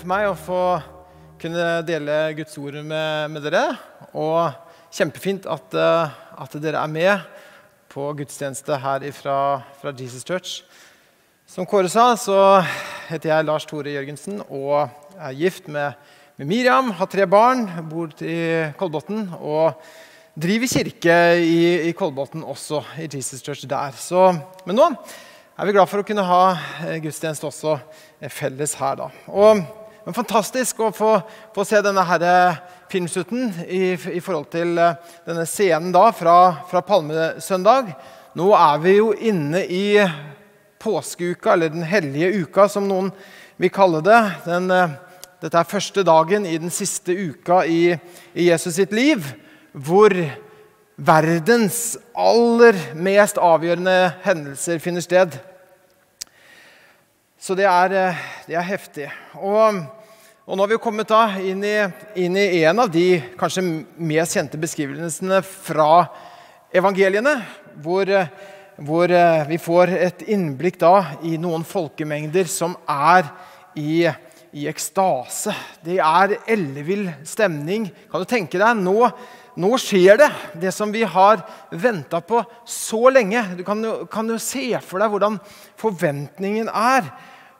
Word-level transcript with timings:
for 0.00 0.08
meg 0.08 0.30
å 0.30 0.36
få 0.38 0.60
kunne 1.40 1.80
dele 1.84 2.14
Guds 2.38 2.56
ord 2.60 2.78
med, 2.80 3.32
med 3.34 3.42
dere. 3.44 3.74
Og 4.16 4.48
kjempefint 4.96 5.44
at, 5.50 5.74
eh, 5.76 6.14
at, 6.40 6.54
dere 6.62 6.80
er 6.80 6.92
med 6.92 7.26
på 7.92 8.06
gudstjeneste 8.16 8.78
her 8.80 9.04
fra, 9.12 9.36
fra 9.80 9.92
Jesus 9.92 10.24
Church. 10.24 10.62
Som 11.50 11.66
Kåre 11.68 11.90
sa, 11.92 12.14
så 12.16 12.36
heter 13.10 13.32
jeg 13.32 13.48
Lars 13.48 13.66
Tore 13.68 13.92
Jørgensen 13.92 14.40
og 14.46 14.88
er 15.18 15.36
gift 15.36 15.68
med, 15.68 15.98
med 16.40 16.48
Miriam. 16.48 16.92
Har 16.96 17.10
tre 17.10 17.26
barn, 17.28 17.66
bor 17.90 18.14
i 18.24 18.70
Kolbotn 18.80 19.26
og 19.36 19.82
driver 20.32 20.70
kirke 20.78 21.18
i, 21.42 21.90
i 21.90 21.92
Kolbotn 21.98 22.46
også, 22.46 22.80
i 23.02 23.10
Jesus 23.10 23.44
Church 23.44 23.68
der. 23.68 23.92
Så, 24.00 24.30
men 24.64 24.80
nå 24.80 24.88
er 24.94 25.68
vi 25.68 25.76
glad 25.76 25.92
for 25.92 26.00
å 26.00 26.08
kunne 26.08 26.24
ha 26.24 26.42
eh, 26.86 26.96
gudstjeneste 27.04 27.50
også 27.50 27.76
felles 28.32 28.78
her. 28.80 28.96
da. 29.02 29.10
Og 29.28 29.60
men 30.04 30.16
fantastisk 30.16 30.80
å 30.80 30.90
få, 30.94 31.10
få 31.54 31.64
se 31.68 31.80
denne 31.84 32.04
her 32.08 32.24
filmsutten 32.90 33.52
i, 33.66 33.92
i, 33.94 34.20
forhold 34.22 34.48
til 34.52 34.78
eh, 34.80 34.96
denne 35.28 35.44
scenen 35.48 35.92
da 35.94 36.08
fra, 36.16 36.36
fra, 36.70 36.82
Palmesøndag. 36.86 37.92
Nå 38.38 38.50
er 38.56 38.80
vi 38.82 38.96
jo 38.96 39.12
inne 39.14 39.62
i 39.66 39.84
påskeuka, 40.80 41.52
eller 41.54 41.70
Den 41.70 41.86
hellige 41.86 42.44
uka, 42.44 42.68
som 42.68 42.88
noen 42.88 43.12
vil 43.60 43.72
kalle 43.74 44.02
det. 44.06 44.20
Den, 44.46 44.70
eh, 44.74 44.96
dette 45.40 45.60
er 45.60 45.68
første 45.68 46.04
dagen 46.06 46.46
i 46.48 46.56
den 46.60 46.72
siste 46.72 47.14
uka 47.14 47.62
i, 47.64 47.94
i 48.34 48.48
Jesus 48.50 48.76
sitt 48.80 48.92
liv, 48.96 49.24
hvor 49.72 50.14
verdens 51.00 51.96
aller 52.18 52.76
mest 52.96 53.38
avgjørende 53.40 53.96
hendelser 54.24 54.82
finner 54.82 55.04
sted. 55.04 55.38
Så 57.40 57.54
det 57.56 57.64
er, 57.64 57.92
eh, 57.96 58.16
det 58.44 58.56
er 58.60 58.66
heftig. 58.68 59.06
Og, 59.40 59.78
og, 60.44 60.52
nå 60.52 60.60
har 60.60 60.68
vi 60.68 60.76
kommet 60.76 61.08
da 61.08 61.22
inn 61.40 61.62
i, 61.64 61.76
inn 62.20 62.34
i, 62.36 62.60
en 62.68 62.82
av 62.84 62.90
de 62.92 63.14
kanskje 63.40 63.64
mest 63.96 64.36
kjente 64.36 64.60
beskrivelsene 64.60 65.38
fra 65.40 66.04
evangeliene, 66.76 67.38
hvor, 67.80 68.12
hvor 68.76 69.14
eh, 69.16 69.46
vi 69.48 69.56
får 69.56 69.94
et 69.96 70.26
innblikk 70.36 70.76
da 70.82 70.92
i 71.24 71.38
noen 71.40 71.64
folkemengder 71.64 72.44
som 72.44 72.76
er 72.84 73.32
i, 73.72 74.04
i 74.52 74.68
ekstase. 74.68 75.56
Det 75.80 75.96
er 75.96 76.36
ellevill 76.44 77.08
stemning. 77.24 77.88
Kan 78.12 78.20
du 78.20 78.28
tenke 78.28 78.60
deg? 78.60 78.84
Nå, 78.84 79.08
nå 79.56 79.72
skjer 79.80 80.20
det, 80.20 80.28
det 80.60 80.76
som 80.76 80.92
vi 80.92 81.08
har 81.08 81.40
venta 81.72 82.20
på 82.20 82.44
så 82.68 83.08
lenge. 83.16 83.48
Du 83.56 83.64
kan 83.64 83.80
kan 84.12 84.28
jo 84.28 84.36
se 84.36 84.74
for 84.84 85.00
deg 85.00 85.16
hvordan 85.16 85.40
forventningen 85.80 86.68
er 86.68 87.08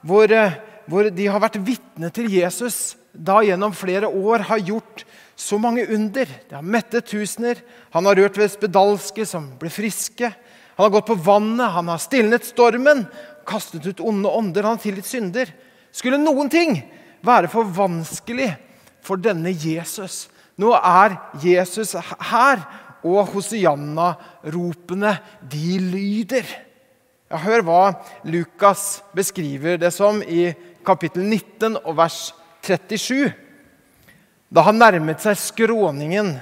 hvor, 0.06 0.30
eh, 0.32 0.56
hvor 0.88 1.10
de 1.10 1.26
har 1.26 1.42
vært 1.42 1.60
vitne 1.64 2.10
til 2.14 2.30
Jesus 2.32 2.96
da 3.12 3.40
gjennom 3.42 3.74
flere 3.74 4.08
år 4.08 4.46
har 4.50 4.62
gjort 4.62 5.04
så 5.40 5.58
mange 5.58 5.86
under. 5.88 6.26
De 6.48 6.54
har 6.54 6.62
mettet 6.64 7.08
tusener, 7.10 7.60
han 7.90 8.06
har 8.06 8.18
rørt 8.18 8.38
ved 8.38 8.52
spedalske 8.52 9.26
som 9.26 9.48
ble 9.60 9.70
friske. 9.72 10.30
Han 10.76 10.86
har 10.86 10.94
gått 10.94 11.10
på 11.10 11.18
vannet, 11.24 11.72
han 11.74 11.88
har 11.92 12.00
stilnet 12.00 12.46
stormen, 12.48 13.06
kastet 13.48 13.86
ut 13.86 14.00
onde 14.00 14.30
ånder, 14.30 14.64
han 14.64 14.78
har 14.78 14.84
tilgitt 14.84 15.08
synder. 15.08 15.50
Skulle 15.92 16.20
noen 16.20 16.50
ting 16.52 16.76
være 17.26 17.50
for 17.52 17.68
vanskelig 17.76 18.52
for 19.04 19.20
denne 19.20 19.52
Jesus? 19.52 20.28
Nå 20.60 20.72
er 20.76 21.16
Jesus 21.42 21.96
her, 22.30 22.62
og 23.00 23.30
Hosianna-ropene, 23.32 25.14
de 25.48 25.78
lyder. 25.80 26.44
Ja, 27.30 27.38
hør 27.38 27.62
hva 27.62 27.82
Lukas 28.26 29.04
beskriver 29.14 29.76
det 29.78 29.92
som 29.94 30.18
i 30.18 30.48
kapittel 30.82 31.22
19 31.22 31.76
og 31.78 31.94
vers 32.00 32.32
37. 32.66 33.30
Da 34.50 34.64
han 34.66 34.80
nærmet 34.82 35.22
seg 35.22 35.38
skråningen 35.38 36.32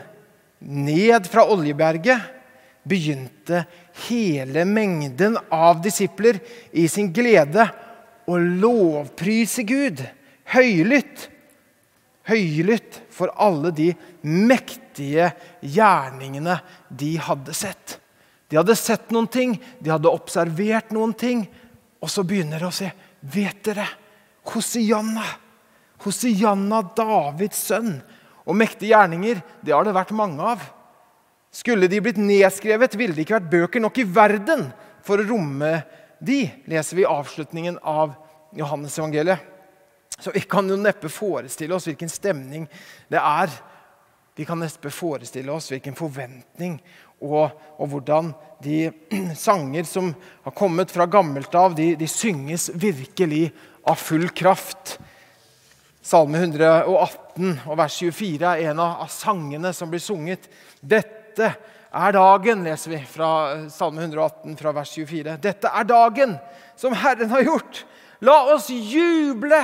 ned 0.65 1.29
fra 1.29 1.45
Oljeberget, 1.53 2.25
begynte 2.89 3.67
hele 4.07 4.65
mengden 4.65 5.37
av 5.53 5.83
disipler 5.85 6.41
i 6.73 6.87
sin 6.89 7.13
glede 7.13 7.69
å 8.25 8.41
lovprise 8.41 9.69
Gud 9.69 10.01
høylytt. 10.57 11.29
Høylytt 12.33 13.03
for 13.13 13.37
alle 13.37 13.77
de 13.77 13.93
mektige 14.25 15.35
gjerningene 15.61 16.63
de 16.89 17.17
hadde 17.29 17.53
sett. 17.53 17.99
De 18.49 18.57
hadde 18.57 18.77
sett 18.77 19.11
noen 19.13 19.29
ting, 19.29 19.57
de 19.81 19.93
hadde 19.93 20.11
observert 20.11 20.93
noen 20.97 21.13
ting. 21.17 21.45
Og 22.01 22.11
så 22.13 22.25
begynner 22.25 22.63
de 22.63 22.69
å 22.69 22.73
si, 22.73 22.91
'Vet 23.23 23.63
dere, 23.65 23.89
Hosianna, 24.45 25.25
Hosianna, 26.05 26.83
Davids 26.97 27.59
sønn.' 27.59 28.03
Og 28.49 28.57
mektige 28.57 28.97
gjerninger, 28.97 29.43
det 29.63 29.75
har 29.75 29.85
det 29.85 29.93
vært 29.93 30.15
mange 30.17 30.41
av. 30.41 30.63
Skulle 31.53 31.89
de 31.89 32.01
blitt 32.01 32.17
nedskrevet, 32.17 32.97
ville 32.97 33.13
det 33.13 33.27
ikke 33.27 33.37
vært 33.37 33.51
bøker 33.51 33.81
nok 33.81 33.99
i 33.99 34.05
verden 34.05 34.73
for 35.05 35.21
å 35.21 35.27
romme 35.29 35.85
de, 36.19 36.49
leser 36.65 36.97
vi 36.97 37.05
i 37.05 37.09
avslutningen 37.09 37.79
av 37.85 38.15
Johannes-evangeliet. 38.57 39.39
Så 40.19 40.33
vi 40.35 40.41
kan 40.41 40.67
jo 40.69 40.79
neppe 40.81 41.11
forestille 41.13 41.77
oss 41.77 41.87
hvilken 41.87 42.11
stemning 42.11 42.65
det 43.13 43.21
er. 43.21 43.53
Vi 44.35 44.47
kan 44.49 44.59
neppe 44.59 44.91
forestille 44.91 45.53
oss 45.53 45.69
hvilken 45.71 45.95
forventning 45.99 46.79
og, 47.21 47.51
og, 47.79 47.89
hvordan 47.91 48.33
de 48.63 48.89
sanger 49.37 49.87
som 49.89 50.13
har 50.45 50.55
kommet 50.57 50.93
fra 50.95 51.07
gammelt 51.11 51.55
av, 51.55 51.75
de, 51.75 51.93
de, 51.99 52.09
synges 52.11 52.69
virkelig 52.75 53.49
av 53.89 53.99
full 54.01 54.29
kraft. 54.31 54.97
Salme 56.03 56.41
118 56.41 57.67
og 57.69 57.75
vers 57.79 57.99
24 58.01 58.55
er 58.55 58.71
en 58.71 58.81
av, 58.83 59.03
av 59.05 59.13
sangene 59.13 59.75
som 59.77 59.91
blir 59.91 60.03
sunget. 60.03 60.49
Dette 60.81 61.53
er 61.89 62.15
dagen, 62.15 62.65
leser 62.65 62.95
vi 62.95 63.03
fra 63.09 63.31
Salme 63.73 64.05
118 64.07 64.57
fra 64.59 64.73
vers 64.77 64.95
24. 64.97 65.37
Dette 65.43 65.71
er 65.73 65.89
dagen 65.89 66.37
som 66.79 66.97
Herren 66.97 67.33
har 67.33 67.47
gjort. 67.47 67.85
La 68.25 68.41
oss 68.55 68.69
juble 68.71 69.61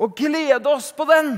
og 0.00 0.16
glede 0.18 0.68
oss 0.70 0.90
på 0.96 1.06
den. 1.08 1.34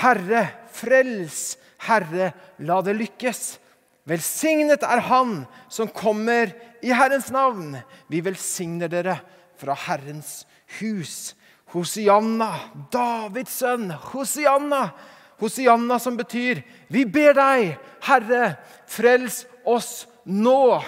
Herre, 0.00 0.44
frels. 0.74 1.56
Herre, 1.86 2.32
la 2.66 2.80
det 2.82 2.96
lykkes. 2.98 3.58
Velsignet 4.08 4.84
er 4.86 5.02
Han 5.10 5.42
som 5.68 5.90
kommer 5.92 6.54
i 6.80 6.94
Herrens 6.94 7.28
navn. 7.34 7.76
Vi 8.08 8.22
velsigner 8.24 8.88
dere 8.88 9.18
fra 9.60 9.76
Herrens 9.86 10.46
hus. 10.78 11.34
Hosianna, 11.74 12.54
Davids 12.92 13.58
sønn. 13.60 13.90
Hosianna. 14.12 14.88
Hosianna 15.38 15.98
som 15.98 16.16
betyr 16.16 16.62
'Vi 16.90 17.04
ber 17.04 17.32
deg, 17.34 17.78
Herre, 18.02 18.56
frels 18.86 19.46
oss 19.64 20.06
nå'. 20.24 20.82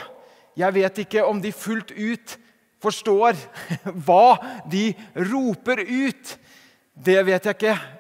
Jeg 0.57 0.75
vet 0.75 0.99
ikke 0.99 1.25
om 1.25 1.41
de 1.41 1.53
fullt 1.53 1.93
ut 1.93 2.39
forstår 2.83 3.37
hva 4.07 4.65
de 4.71 4.95
roper 5.15 5.85
ut. 5.85 6.39
Det 6.95 7.21
vet 7.27 7.45
jeg 7.45 7.55
ikke 7.55 8.00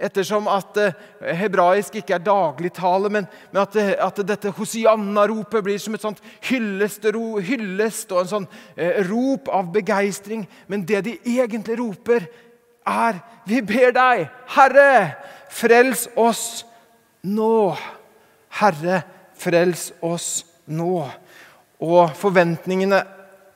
ettersom 0.00 0.48
at 0.50 0.78
eh, 0.80 0.96
hebraisk 1.36 1.98
ikke 1.98 2.16
er 2.16 2.24
dagligtale, 2.24 3.10
men, 3.12 3.26
men 3.52 3.62
at, 3.62 3.76
eh, 3.78 3.92
at, 4.02 4.20
dette 4.26 4.52
Hosianna-ropet 4.56 5.64
blir 5.64 5.80
som 5.82 5.96
et 5.96 6.04
sånt 6.04 6.22
hyllest, 6.48 7.06
hyllest 7.48 8.14
og 8.14 8.22
en 8.22 8.32
sånn 8.32 8.48
eh, 8.76 9.02
rop 9.08 9.50
av 9.52 9.70
begeistring. 9.74 10.46
Men 10.70 10.86
det 10.88 11.04
de 11.08 11.16
egentlig 11.38 11.78
roper, 11.82 12.28
er 12.88 13.18
Vi 13.44 13.60
ber 13.64 13.92
deg, 13.92 14.28
Herre, 14.54 14.92
frels 15.52 16.06
oss 16.16 16.64
nå. 17.24 17.76
Herre, 18.60 19.02
frels 19.36 19.90
oss 20.04 20.46
nå. 20.64 21.04
Og 21.84 22.16
forventningene 22.16 23.02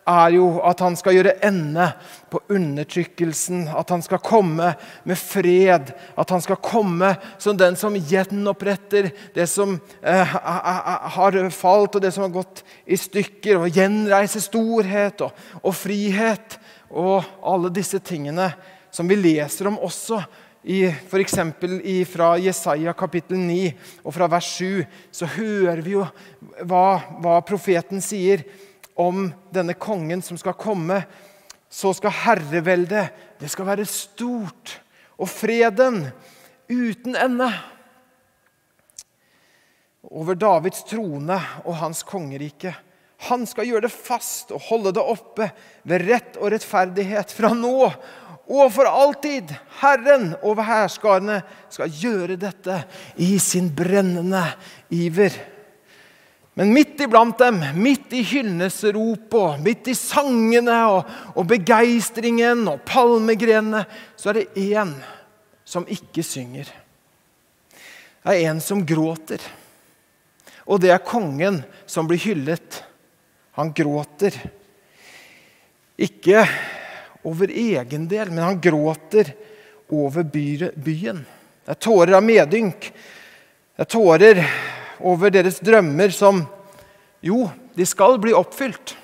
er 0.08 0.34
jo 0.34 0.46
at 0.66 0.80
han 0.82 0.96
skal 0.98 1.14
gjøre 1.16 1.34
ende 1.46 1.86
på 2.32 2.40
undertrykkelsen. 2.52 3.64
At 3.70 3.92
han 3.94 4.02
skal 4.02 4.22
komme 4.24 4.72
med 5.08 5.18
fred. 5.18 5.92
At 6.18 6.34
han 6.34 6.42
skal 6.42 6.60
komme 6.62 7.14
som 7.38 7.58
den 7.58 7.78
som 7.78 7.96
gjenoppretter 7.96 9.12
det 9.34 9.46
som 9.50 9.78
eh, 10.00 10.36
har 10.36 11.38
falt, 11.54 11.96
og 11.96 12.02
det 12.02 12.12
som 12.14 12.26
har 12.26 12.34
gått 12.34 12.64
i 12.86 12.98
stykker. 12.98 13.62
Og 13.62 13.78
gjenreise 13.78 14.42
storhet 14.42 15.24
og, 15.26 15.36
og 15.62 15.76
frihet 15.76 16.58
og 16.92 17.22
alle 17.40 17.72
disse 17.72 18.02
tingene 18.04 18.52
som 18.92 19.08
vi 19.08 19.16
leser 19.16 19.70
om 19.70 19.78
også 19.80 20.20
i 20.62 20.84
F.eks. 20.86 21.38
fra 22.12 22.34
Jesaja 22.38 22.92
kapittel 22.94 23.40
9 23.40 23.72
og 24.04 24.14
fra 24.14 24.28
vers 24.30 24.50
7 24.60 24.84
så 25.10 25.26
hører 25.34 25.80
vi 25.82 25.96
jo 25.96 26.04
hva, 26.68 27.00
hva 27.18 27.40
profeten 27.46 28.04
sier 28.04 28.44
om 28.96 29.28
denne 29.54 29.74
kongen 29.74 30.22
som 30.22 30.38
skal 30.40 30.56
komme, 30.58 31.02
så 31.72 31.92
skal 31.96 32.12
herreveldet 32.24 33.12
det 33.40 33.50
skal 33.50 33.66
være 33.66 33.88
stort, 33.88 34.78
og 35.18 35.28
freden 35.30 36.04
uten 36.70 37.16
ende. 37.18 37.48
Over 40.12 40.36
Davids 40.36 40.82
trone 40.86 41.38
og 41.64 41.76
hans 41.80 42.02
kongerike. 42.06 42.74
Han 43.28 43.46
skal 43.46 43.68
gjøre 43.68 43.86
det 43.86 43.94
fast 43.94 44.50
og 44.54 44.64
holde 44.66 44.92
det 44.96 45.02
oppe 45.02 45.48
ved 45.88 46.04
rett 46.08 46.38
og 46.40 46.50
rettferdighet 46.52 47.34
fra 47.34 47.52
nå 47.54 47.76
og 48.52 48.72
for 48.74 48.88
alltid. 48.88 49.52
Herren 49.80 50.32
over 50.42 50.66
hærskarene 50.66 51.40
skal 51.72 51.92
gjøre 52.02 52.38
dette 52.40 52.82
i 53.22 53.36
sin 53.42 53.70
brennende 53.74 54.42
iver. 54.90 55.34
Men 56.54 56.72
midt 56.72 57.00
iblant 57.00 57.38
dem, 57.40 57.62
midt 57.80 58.12
i 58.12 58.20
hyllesrop 58.28 59.34
og 59.38 59.60
midt 59.64 59.88
i 59.88 59.94
sangene 59.96 60.76
og, 60.92 61.12
og 61.32 61.46
begeistringen 61.48 62.66
og 62.68 62.82
palmegrenene, 62.84 63.86
så 64.20 64.32
er 64.32 64.42
det 64.42 64.66
én 64.68 64.92
som 65.64 65.86
ikke 65.88 66.24
synger. 66.26 66.68
Det 68.22 68.34
er 68.36 68.50
en 68.50 68.60
som 68.60 68.84
gråter. 68.86 69.40
Og 70.68 70.82
det 70.82 70.92
er 70.92 71.06
kongen 71.06 71.62
som 71.88 72.06
blir 72.06 72.20
hyllet. 72.20 72.82
Han 73.56 73.72
gråter. 73.74 74.36
Ikke 75.96 76.44
over 77.24 77.48
egen 77.48 78.04
del, 78.10 78.28
men 78.30 78.44
han 78.44 78.60
gråter 78.60 79.32
over 79.92 80.22
byen. 80.28 81.24
Det 81.64 81.74
er 81.74 81.80
tårer 81.80 82.16
av 82.18 82.24
medynk. 82.26 82.92
Det 82.92 83.84
er 83.86 83.90
tårer 83.90 84.44
over 85.00 85.32
deres 85.32 85.60
drømmer 85.64 86.12
som 86.14 86.44
Jo, 87.22 87.46
de 87.78 87.84
skal 87.86 88.16
bli 88.18 88.32
oppfylt. 88.34 88.96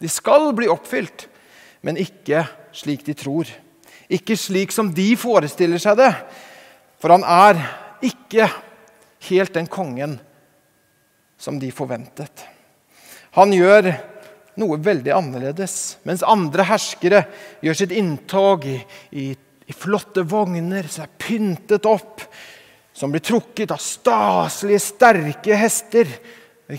De 0.00 0.08
skal 0.08 0.48
bli 0.56 0.68
oppfylt, 0.72 1.26
men 1.84 1.98
ikke 2.00 2.46
slik 2.72 3.04
de 3.04 3.12
tror. 3.16 3.50
Ikke 4.08 4.36
slik 4.38 4.72
som 4.72 4.88
de 4.96 5.10
forestiller 5.20 5.80
seg 5.82 5.98
det. 6.00 6.12
For 6.96 7.12
han 7.12 7.24
er 7.28 7.60
ikke 8.04 8.48
helt 9.28 9.54
den 9.56 9.68
kongen 9.68 10.16
som 11.36 11.60
de 11.60 11.68
forventet. 11.74 12.44
Han 13.36 13.52
gjør 13.52 13.90
noe 14.60 14.78
veldig 14.80 15.12
annerledes. 15.12 15.98
Mens 16.08 16.24
andre 16.24 16.64
herskere 16.68 17.24
gjør 17.64 17.76
sitt 17.76 17.92
inntog 17.96 18.64
i, 18.68 18.78
i, 19.12 19.26
i 19.36 19.76
flotte 19.76 20.24
vogner 20.28 20.88
som 20.88 21.04
er 21.04 21.16
pyntet 21.20 21.88
opp, 21.88 22.24
som 22.96 23.12
blir 23.12 23.20
trukket 23.20 23.70
av 23.74 23.80
staselige, 23.82 24.80
sterke 24.80 25.56
hester 25.60 26.08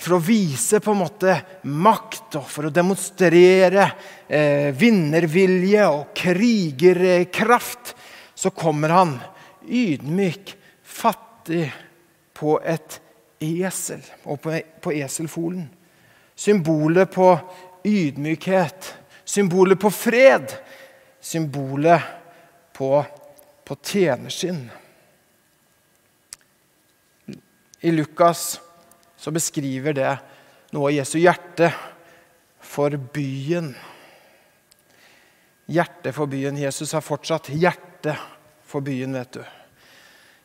for 0.01 0.17
å 0.17 0.23
vise 0.23 0.79
på 0.83 0.91
en 0.91 1.03
måte 1.03 1.35
makt 1.69 2.39
og 2.39 2.47
for 2.49 2.67
å 2.67 2.73
demonstrere 2.73 3.85
eh, 4.25 4.73
vinnervilje 4.75 5.83
og 5.87 6.09
krigerkraft, 6.17 7.93
så 8.33 8.49
kommer 8.49 8.95
han 8.97 9.13
ydmyk, 9.63 10.55
fattig, 10.83 11.69
på 12.37 12.57
et 12.65 12.99
esel 13.41 14.01
og 14.25 14.41
på, 14.41 14.57
på 14.81 14.93
eselfolen. 14.97 15.63
Symbolet 16.37 17.09
på 17.13 17.31
ydmykhet. 17.87 18.91
Symbolet 19.25 19.79
på 19.81 19.89
fred. 19.93 20.53
Symbolet 21.21 22.11
på, 22.77 22.91
på 23.65 23.79
tjenerskinn. 23.81 24.67
I 27.87 27.91
Lukas 27.91 28.61
så 29.15 29.31
beskriver 29.31 29.93
det 29.95 30.09
noe 30.75 30.89
av 30.89 30.91
Jesu 30.97 31.21
hjerte 31.21 31.69
for 32.59 32.91
byen. 33.15 33.69
Hjertet 35.71 36.11
for 36.17 36.27
byen. 36.27 36.59
Jesus 36.59 36.91
har 36.91 37.05
fortsatt 37.05 37.47
hjerte 37.55 38.17
for 38.67 38.83
byen, 38.83 39.15
vet 39.15 39.37
du. 39.37 39.45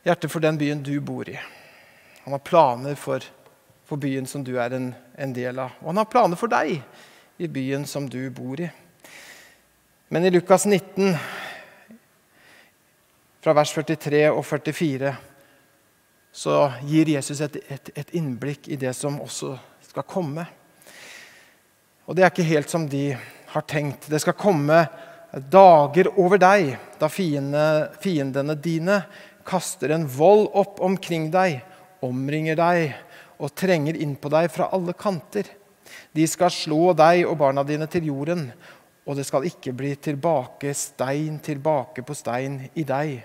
Hjerte 0.07 0.29
for 0.31 0.45
den 0.45 0.55
byen 0.61 0.85
du 0.87 0.93
bor 1.03 1.27
i. 1.27 1.35
Han 2.23 2.37
har 2.37 2.45
planer 2.47 2.95
for, 2.95 3.27
for 3.83 3.99
byen 3.99 4.23
som 4.23 4.47
du 4.47 4.53
er 4.55 4.77
en, 4.79 4.87
en 5.19 5.35
del 5.35 5.59
av. 5.59 5.75
Og 5.83 5.91
han 5.91 5.99
har 5.99 6.07
planer 6.15 6.39
for 6.39 6.47
deg 6.47 6.79
i 7.43 7.51
byen 7.51 7.83
som 7.83 8.07
du 8.07 8.21
bor 8.31 8.63
i. 8.63 8.71
Men 10.07 10.23
i 10.23 10.31
Lukas 10.31 10.63
19, 10.63 11.11
fra 13.43 13.59
vers 13.59 13.75
43 13.75 14.29
og 14.31 14.45
44, 14.47 15.15
så 16.33 16.71
gir 16.89 17.11
Jesus 17.13 17.43
et, 17.45 17.59
et, 17.69 17.91
et 17.93 18.13
innblikk 18.17 18.67
i 18.73 18.77
det 18.79 18.95
som 18.97 19.19
også 19.21 19.53
skal 19.85 20.05
komme. 20.09 20.47
Og 22.09 22.17
det 22.17 22.25
er 22.25 22.33
ikke 22.33 22.47
helt 22.47 22.71
som 22.73 22.87
de 22.89 23.11
har 23.53 23.65
tenkt. 23.69 24.09
Det 24.09 24.19
skal 24.21 24.35
komme 24.35 24.81
dager 25.33 26.09
over 26.17 26.41
deg 26.41 26.73
da 26.99 27.09
fiendene, 27.09 27.93
fiendene 28.01 28.57
dine 28.57 29.03
kaster 29.45 29.93
en 29.93 30.07
vold 30.09 30.47
opp 30.57 30.81
omkring 30.83 31.29
deg, 31.33 31.59
omringer 32.03 32.57
deg 32.57 32.95
og 33.37 33.53
trenger 33.57 33.97
inn 33.99 34.15
på 34.17 34.31
deg 34.33 34.49
fra 34.53 34.71
alle 34.73 34.95
kanter. 34.97 35.45
De 36.13 36.25
skal 36.29 36.51
slå 36.53 36.93
deg 36.97 37.27
og 37.27 37.37
barna 37.41 37.63
dine 37.67 37.85
til 37.91 38.09
jorden, 38.09 38.47
og 39.05 39.19
det 39.19 39.25
skal 39.27 39.45
ikke 39.45 39.73
bli 39.75 39.93
tilbake 39.99 40.73
stein 40.77 41.37
tilbake 41.43 42.05
på 42.07 42.15
stein 42.17 42.61
i 42.73 42.85
deg, 42.87 43.17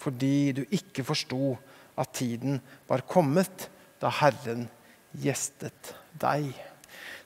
fordi 0.00 0.36
du 0.56 0.62
ikke 0.70 1.04
forsto 1.06 1.56
at 1.96 2.12
tiden 2.16 2.60
var 2.88 3.04
kommet 3.08 3.68
da 4.00 4.12
Herren 4.12 4.66
gjestet 5.16 5.94
deg. 6.20 6.50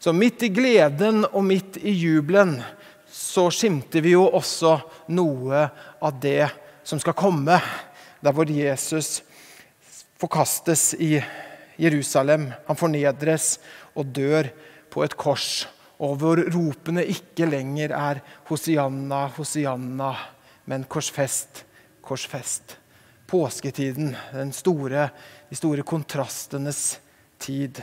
Så 0.00 0.14
midt 0.16 0.42
i 0.46 0.52
gleden 0.54 1.26
og 1.28 1.44
midt 1.44 1.76
i 1.82 1.92
jubelen 1.92 2.58
så 3.10 3.48
skimter 3.52 4.00
vi 4.04 4.14
jo 4.14 4.24
også 4.30 4.78
noe 5.12 5.66
av 6.00 6.20
det 6.22 6.46
som 6.86 7.00
skal 7.02 7.16
komme, 7.18 7.58
der 8.20 8.34
hvor 8.34 8.48
Jesus 8.48 9.20
forkastes 10.20 10.94
i 10.94 11.18
Jerusalem. 11.80 12.50
Han 12.68 12.78
fornedres 12.78 13.58
og 13.98 14.12
dør 14.14 14.50
på 14.90 15.04
et 15.04 15.16
kors, 15.18 15.66
og 16.00 16.16
hvor 16.22 16.40
ropene 16.54 17.04
ikke 17.04 17.48
lenger 17.50 17.92
er 17.96 18.22
Hosianna, 18.48 19.26
Hosianna, 19.36 20.14
men 20.70 20.86
korsfest, 20.88 21.64
korsfest. 22.04 22.79
Påsketiden, 23.30 24.16
store, 24.52 25.08
de 25.48 25.56
store 25.58 25.84
kontrastenes 25.86 26.98
tid. 27.38 27.78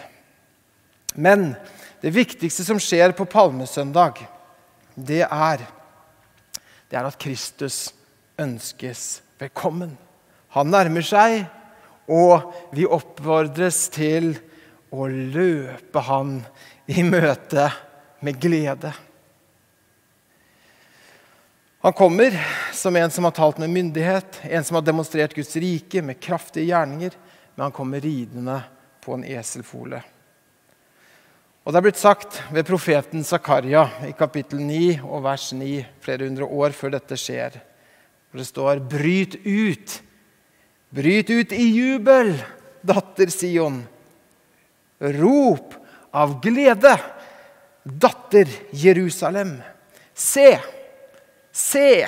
Men 1.16 1.54
det 2.02 2.12
viktigste 2.12 2.66
som 2.68 2.82
skjer 2.84 3.16
på 3.16 3.26
palmesøndag, 3.32 4.20
det 4.94 5.24
er, 5.24 5.64
det 6.90 7.00
er 7.00 7.08
at 7.08 7.20
Kristus 7.22 7.94
ønskes 8.38 9.22
velkommen. 9.40 9.96
Han 10.58 10.72
nærmer 10.74 11.06
seg, 11.06 11.46
og 12.12 12.52
vi 12.76 12.84
oppfordres 12.84 13.86
til 13.96 14.34
å 14.92 15.08
løpe 15.08 16.04
han 16.12 16.42
i 16.92 17.04
møte 17.08 17.70
med 18.24 18.40
glede. 18.42 18.94
Han 21.88 21.94
kommer 21.94 22.48
som 22.74 22.96
en 22.96 23.12
som 23.12 23.24
har 23.24 23.32
talt 23.32 23.58
med 23.58 23.70
myndighet, 23.70 24.42
en 24.44 24.64
som 24.64 24.76
har 24.76 24.82
demonstrert 24.82 25.34
Guds 25.34 25.56
rike 25.56 26.02
med 26.02 26.20
kraftige 26.20 26.66
gjerninger, 26.68 27.14
men 27.56 27.64
han 27.64 27.72
kommer 27.72 28.04
ridende 28.04 28.58
på 29.06 29.14
en 29.16 29.24
eselfole. 29.24 30.02
Og 31.64 31.72
Det 31.72 31.80
er 31.80 31.86
blitt 31.88 32.02
sagt 32.02 32.42
ved 32.52 32.68
profeten 32.68 33.24
Zakaria 33.24 33.86
i 34.04 34.12
kapittel 34.20 34.60
9 34.68 35.00
og 35.00 35.24
vers 35.30 35.48
9 35.56 35.72
flere 36.04 36.28
hundre 36.28 36.52
år 36.60 36.76
før 36.76 36.98
dette 36.98 37.16
skjer. 37.16 37.56
Hvor 37.56 38.44
det 38.44 38.52
står 38.52 38.84
'Bryt 38.84 39.40
ut! 39.48 40.02
Bryt 40.92 41.30
ut 41.30 41.52
i 41.56 41.72
jubel, 41.72 42.36
datter 42.84 43.32
Sion!' 43.32 43.86
Rop 45.00 45.74
av 46.12 46.42
glede, 46.44 46.98
datter 47.86 48.52
Jerusalem. 48.76 49.62
Se, 50.14 50.60
se, 51.58 52.08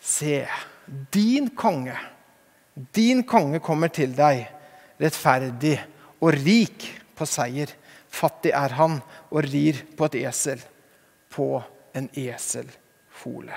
se. 0.00 0.48
Din 1.10 1.50
konge, 1.56 1.96
din 2.74 3.22
konge 3.24 3.60
kommer 3.64 3.88
til 3.88 4.12
deg, 4.12 4.42
rettferdig 5.00 5.78
og 6.20 6.34
rik 6.36 6.84
på 7.16 7.24
seier. 7.28 7.72
Fattig 8.14 8.52
er 8.54 8.76
han 8.76 8.98
og 9.30 9.40
rir 9.48 9.80
på 9.96 10.10
et 10.10 10.18
esel, 10.28 10.60
på 11.32 11.48
en 11.96 12.10
eselfole. 12.12 13.56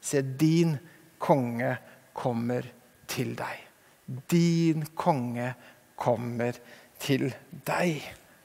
Se, 0.00 0.22
din 0.22 0.76
konge 1.18 1.74
kommer 2.14 2.70
til 3.10 3.34
deg. 3.36 3.66
Din 4.30 4.86
konge 4.94 5.50
kommer 5.98 6.54
til 7.02 7.26
deg. 7.50 7.98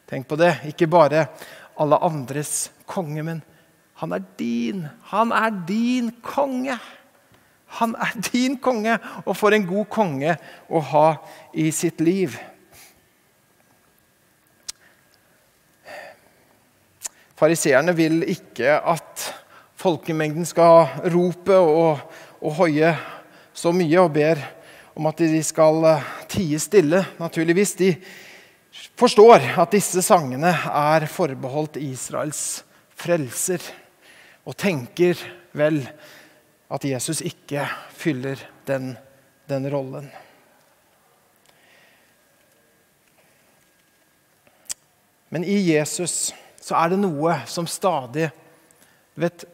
Tenk 0.10 0.28
på 0.28 0.42
det. 0.42 0.56
Ikke 0.74 0.90
bare 0.90 1.28
alle 1.78 2.02
andres 2.02 2.72
konge, 2.90 3.22
men 3.24 3.46
han 4.02 4.16
er 4.18 4.24
din. 4.38 4.86
Han 5.12 5.30
er 5.32 5.52
din 5.68 6.10
konge. 6.26 6.78
Han 7.78 7.94
er 7.96 8.16
din 8.32 8.58
konge, 8.58 8.98
og 9.26 9.36
for 9.38 9.54
en 9.54 9.68
god 9.68 9.86
konge 9.94 10.34
å 10.68 10.82
ha 10.92 11.06
i 11.54 11.70
sitt 11.76 12.02
liv. 12.02 12.34
Fariseerne 17.38 17.94
vil 17.98 18.24
ikke 18.30 18.74
at 18.78 19.28
folkemengden 19.82 20.46
skal 20.46 20.92
rope 21.14 21.56
og, 21.58 22.02
og 22.42 22.58
hoie 22.58 22.92
så 23.54 23.72
mye, 23.74 24.02
og 24.02 24.12
ber 24.18 24.42
om 24.98 25.08
at 25.10 25.22
de 25.22 25.42
skal 25.46 25.88
tie 26.30 26.60
stille. 26.62 27.06
Naturligvis. 27.22 27.78
De, 27.78 27.94
forstår 28.98 29.46
at 29.62 29.74
disse 29.74 30.02
sangene 30.06 30.52
er 30.54 31.08
forbeholdt 31.12 31.80
Israels 31.82 32.64
frelser, 33.02 33.64
og 34.48 34.58
tenker 34.58 35.20
vel 35.58 35.82
at 36.72 36.86
Jesus 36.88 37.22
ikke 37.26 37.66
fyller 37.94 38.40
den, 38.68 38.94
den 39.50 39.68
rollen. 39.72 40.08
Men 45.32 45.46
i 45.48 45.58
Jesus 45.72 46.34
så 46.62 46.78
er 46.78 46.92
det 46.92 47.02
noe 47.02 47.42
som 47.50 47.68
stadig 47.70 48.30
vet, 49.20 49.46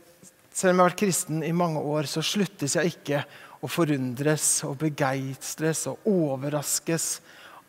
Selv 0.58 0.74
om 0.74 0.80
jeg 0.80 0.82
har 0.82 0.90
vært 0.90 1.02
kristen 1.04 1.42
i 1.46 1.52
mange 1.54 1.82
år, 1.86 2.08
så 2.10 2.24
sluttes 2.26 2.74
jeg 2.74 2.96
ikke 2.96 3.20
å 3.62 3.68
forundres 3.70 4.46
og 4.66 4.80
begeistres 4.82 5.84
og 5.92 6.08
overraskes 6.10 7.06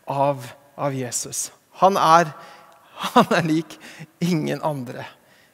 av, 0.09 0.47
av 0.73 0.97
Jesus. 0.97 1.51
Han 1.83 1.99
er, 2.01 2.31
han 3.13 3.29
er 3.37 3.45
lik 3.45 3.77
ingen 4.25 4.63
andre. 4.65 5.05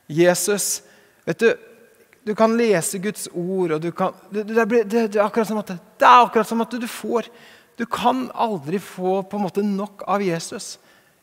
Jesus 0.08 0.80
vet 1.26 1.42
du, 1.42 1.50
du 2.26 2.34
kan 2.36 2.56
lese 2.58 2.98
Guds 2.98 3.28
ord, 3.34 3.76
og 3.76 3.82
du 3.84 3.92
kan, 3.94 4.16
det, 4.34 4.48
det, 4.50 4.66
det, 4.66 4.86
det, 4.90 5.20
er 5.20 5.26
akkurat 5.28 5.50
som 5.50 5.62
at, 5.62 5.76
det 5.76 6.08
er 6.08 6.24
akkurat 6.24 6.50
som 6.50 6.64
at 6.66 6.74
du 6.74 6.88
får 6.90 7.30
Du 7.76 7.84
kan 7.86 8.30
aldri 8.32 8.80
få 8.80 9.20
på 9.28 9.36
en 9.36 9.44
måte 9.44 9.62
nok 9.62 10.06
av 10.08 10.22
Jesus. 10.24 10.78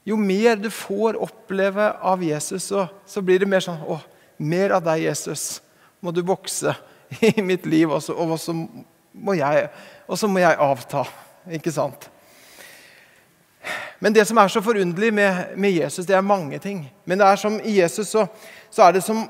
Jo 0.05 0.19
mer 0.21 0.59
du 0.61 0.69
får 0.69 1.17
oppleve 1.17 1.87
av 1.97 2.21
Jesus, 2.23 2.67
så, 2.69 2.85
så 3.09 3.23
blir 3.25 3.41
det 3.41 3.49
mer 3.49 3.65
sånn 3.65 3.81
Å, 3.89 3.97
mer 4.37 4.75
av 4.77 4.85
deg, 4.85 5.07
Jesus, 5.07 5.63
må 6.05 6.13
du 6.13 6.21
vokse 6.27 6.75
i 7.25 7.41
mitt 7.41 7.65
liv, 7.65 7.89
og 7.89 8.05
og 8.13 8.37
så, 8.41 8.53
må, 8.53 9.35
jeg, 9.39 9.71
og 10.07 10.21
så 10.21 10.29
må 10.29 10.43
jeg 10.43 10.61
avta. 10.61 11.07
Ikke 11.57 11.73
sant? 11.73 12.11
Men 14.03 14.15
det 14.15 14.25
som 14.27 14.39
er 14.43 14.51
så 14.51 14.63
forunderlig 14.65 15.13
med, 15.15 15.53
med, 15.57 15.71
Jesus, 15.77 16.07
det 16.07 16.17
er 16.17 16.27
mange 16.27 16.59
ting. 16.59 16.83
Men 17.07 17.21
det 17.21 17.27
er 17.27 17.39
som 17.39 17.61
i 17.63 17.77
Jesus 17.79 18.09
så, 18.11 18.25
så 18.71 18.89
er 18.89 18.97
det 18.97 19.05
som 19.07 19.21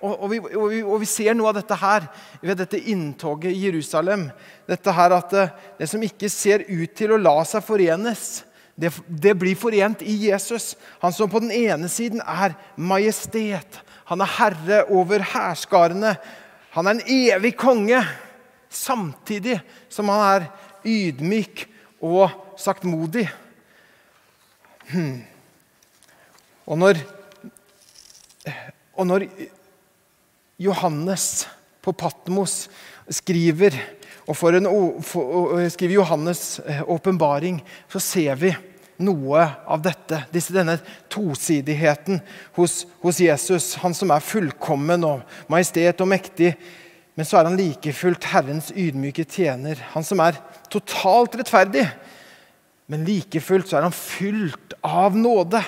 og, 0.00 0.12
og, 0.12 0.26
vi, 0.32 0.40
og, 0.42 0.66
vi, 0.72 0.82
og, 0.82 0.96
vi, 1.02 1.06
ser 1.06 1.36
noe 1.38 1.52
av 1.52 1.60
dette 1.60 1.78
her 1.78 2.08
ved 2.42 2.58
dette 2.58 2.80
inntoget 2.90 3.52
i 3.52 3.68
Jerusalem. 3.68 4.28
Dette 4.66 4.94
her 4.94 5.14
at 5.14 5.30
det, 5.34 5.46
det 5.78 5.90
som 5.90 6.02
ikke 6.02 6.30
ser 6.32 6.66
ut 6.66 6.96
til 6.98 7.14
å 7.14 7.20
la 7.22 7.36
seg 7.46 7.62
forenes, 7.66 8.26
det, 8.78 8.92
det, 9.06 9.34
blir 9.38 9.58
forent 9.58 10.02
i 10.06 10.14
Jesus. 10.28 10.72
Han 11.02 11.14
som 11.14 11.30
på 11.30 11.42
den 11.42 11.54
ene 11.54 11.90
siden 11.90 12.22
er 12.22 12.54
majestet. 12.74 13.80
Han 14.10 14.22
er 14.22 14.36
herre 14.38 14.84
over 14.90 15.22
hærskarene. 15.34 16.14
Han 16.74 16.86
er 16.86 16.98
en 16.98 17.06
evig 17.06 17.56
konge. 17.58 18.02
Samtidig 18.70 19.60
som 19.90 20.10
han 20.12 20.24
er 20.28 20.48
ydmyk 20.86 21.66
og 22.04 22.30
saktmodig. 22.60 23.26
Hmm. 24.88 25.20
Og 26.68 26.78
når, 26.80 27.00
og 28.96 29.06
når 29.08 29.26
Johannes 30.60 31.46
på 31.84 31.92
Patmos 31.92 32.66
skriver 33.08 33.76
og 34.28 34.36
for 34.36 34.56
en, 34.58 34.66
for, 35.00 35.54
skriver 35.72 36.02
Johannes' 36.02 36.58
eh, 36.68 36.82
åpenbaring, 36.84 37.62
så 37.88 38.00
ser 38.02 38.34
vi 38.36 38.50
noe 39.00 39.44
av 39.64 39.80
dette. 39.80 40.18
Disse, 40.34 40.52
denne 40.52 40.76
tosidigheten 41.08 42.20
hos, 42.58 42.82
hos, 43.00 43.22
Jesus. 43.24 43.70
Han 43.80 43.96
som 43.96 44.12
er 44.12 44.24
fullkommen 44.24 45.06
og 45.08 45.22
majestet 45.48 46.02
og 46.04 46.10
mektig. 46.12 46.52
Men 47.16 47.26
så 47.26 47.40
er 47.40 47.48
han 47.48 47.56
like 47.58 47.94
fullt 47.96 48.28
Herrens 48.34 48.68
ydmyke 48.76 49.24
tjener. 49.24 49.80
Han 49.94 50.04
som 50.06 50.20
er 50.22 50.36
totalt 50.70 51.38
rettferdig. 51.40 51.86
Men 52.92 53.08
like 53.08 53.40
fullt 53.44 53.70
så 53.70 53.80
er 53.80 53.88
han 53.88 53.96
fylt 53.96 54.67
av 54.80 55.16
nåde. 55.16 55.62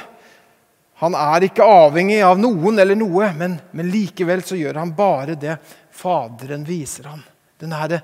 Han 1.00 1.17
er 1.17 1.47
ikke 1.47 1.64
avhengig 1.64 2.21
av 2.25 2.40
noen 2.40 2.79
eller 2.83 2.99
noe, 2.99 3.31
men, 3.37 3.57
men 3.73 3.88
likevel 3.93 4.43
så 4.45 4.59
gjør 4.59 4.83
han 4.83 4.97
bare 4.97 5.38
det 5.40 5.59
Faderen 6.00 6.62
viser 6.64 7.11
ham. 7.11 7.23
Denne 7.61 8.00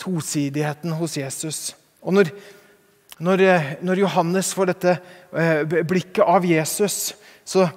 tosidigheten 0.00 0.92
hos 0.98 1.16
Jesus. 1.16 1.60
Og 2.04 2.16
når, 2.16 2.32
når, 3.22 3.44
når 3.80 4.02
Johannes 4.02 4.50
får 4.56 4.72
dette 4.72 4.96
eh, 5.32 5.62
blikket 5.88 6.24
av 6.26 6.44
Jesus, 6.44 7.14
så, 7.44 7.68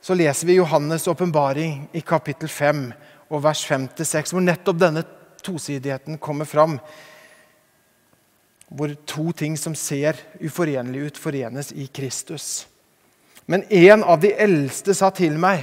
så 0.00 0.16
leser 0.16 0.48
vi 0.48 0.60
Johannes' 0.60 1.08
åpenbaring 1.10 1.88
i 1.92 2.04
kapittel 2.06 2.48
5 2.48 2.86
og 3.28 3.42
vers 3.44 3.64
5-6, 3.68 4.32
hvor 4.32 4.44
nettopp 4.44 4.80
denne 4.80 5.04
tosidigheten 5.44 6.20
kommer 6.22 6.48
fram. 6.48 6.78
Hvor 8.74 8.90
to 9.06 9.30
ting 9.36 9.54
som 9.58 9.76
ser 9.78 10.18
uforenlige 10.42 11.12
ut, 11.12 11.18
forenes 11.20 11.70
i 11.72 11.86
Kristus. 11.86 12.66
Men 13.46 13.62
en 13.70 14.02
av 14.02 14.18
de 14.20 14.32
eldste 14.34 14.94
sa 14.96 15.12
til 15.14 15.36
meg, 15.38 15.62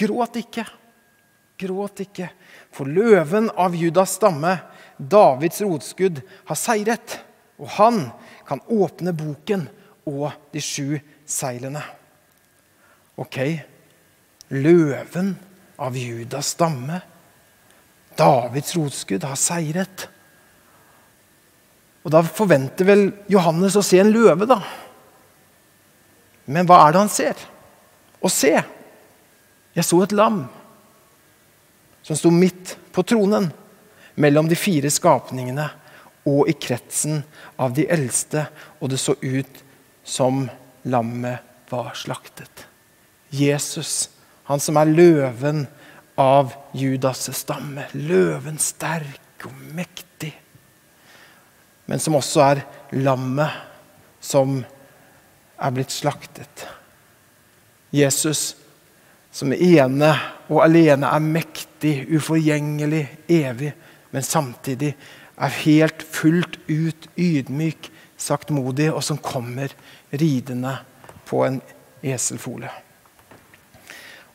gråt 0.00 0.40
ikke. 0.40 0.64
Gråt 1.60 2.00
ikke, 2.00 2.30
for 2.72 2.88
løven 2.88 3.50
av 3.52 3.74
Judas 3.76 4.16
stamme, 4.16 4.54
Davids 4.96 5.60
rotskudd, 5.60 6.22
har 6.48 6.56
seiret. 6.56 7.18
Og 7.60 7.68
han 7.76 8.06
kan 8.48 8.62
åpne 8.72 9.12
boken 9.12 9.66
og 10.08 10.30
de 10.54 10.62
sju 10.64 10.96
seilene. 11.28 11.82
Ok, 13.20 13.36
løven 14.56 15.34
av 15.80 15.96
Judas 16.00 16.54
stamme, 16.56 17.02
Davids 18.16 18.72
rotskudd, 18.76 19.28
har 19.28 19.36
seiret. 19.36 20.08
Og 22.04 22.12
Da 22.12 22.22
forventer 22.24 22.88
vel 22.88 23.08
Johannes 23.28 23.76
å 23.76 23.84
se 23.84 24.00
en 24.00 24.12
løve, 24.12 24.48
da. 24.48 24.60
Men 26.50 26.66
hva 26.66 26.80
er 26.86 26.94
det 26.94 27.02
han 27.02 27.12
ser? 27.12 27.42
Å 28.20 28.28
se. 28.32 28.54
Jeg 29.76 29.86
så 29.86 30.00
et 30.02 30.16
lam 30.16 30.42
som 32.02 32.16
sto 32.16 32.32
midt 32.32 32.74
på 32.94 33.04
tronen, 33.06 33.50
mellom 34.20 34.48
de 34.48 34.56
fire 34.58 34.90
skapningene 34.90 35.68
og 36.28 36.48
i 36.50 36.54
kretsen 36.58 37.22
av 37.60 37.76
de 37.76 37.86
eldste, 37.88 38.46
og 38.80 38.90
det 38.92 38.98
så 39.00 39.14
ut 39.20 39.60
som 40.04 40.42
lammet 40.90 41.70
var 41.70 41.94
slaktet. 41.94 42.66
Jesus, 43.30 44.10
han 44.48 44.60
som 44.60 44.80
er 44.80 44.90
løven 44.90 45.66
av 46.18 46.52
Judas' 46.76 47.30
stamme. 47.36 47.86
Løven 47.94 48.58
sterk 48.60 49.46
og 49.46 49.54
mektig. 49.76 50.32
Men 51.90 51.98
som 51.98 52.14
også 52.14 52.44
er 52.46 52.62
lammet 53.02 53.50
som 54.22 54.60
er 55.60 55.72
blitt 55.74 55.90
slaktet. 55.90 56.66
Jesus 57.90 58.54
som 59.34 59.52
ene 59.54 60.10
og 60.50 60.62
alene 60.64 61.10
er 61.10 61.22
mektig, 61.22 61.94
uforgjengelig, 62.10 63.04
evig, 63.30 63.72
men 64.10 64.26
samtidig 64.26 64.92
er 65.40 65.58
helt 65.62 66.02
fullt 66.02 66.58
ut 66.68 67.08
ydmyk, 67.18 67.88
saktmodig, 68.20 68.90
og 68.92 69.02
som 69.06 69.18
kommer 69.18 69.72
ridende 70.12 70.74
på 71.26 71.44
en 71.46 71.60
eselfole. 72.02 72.70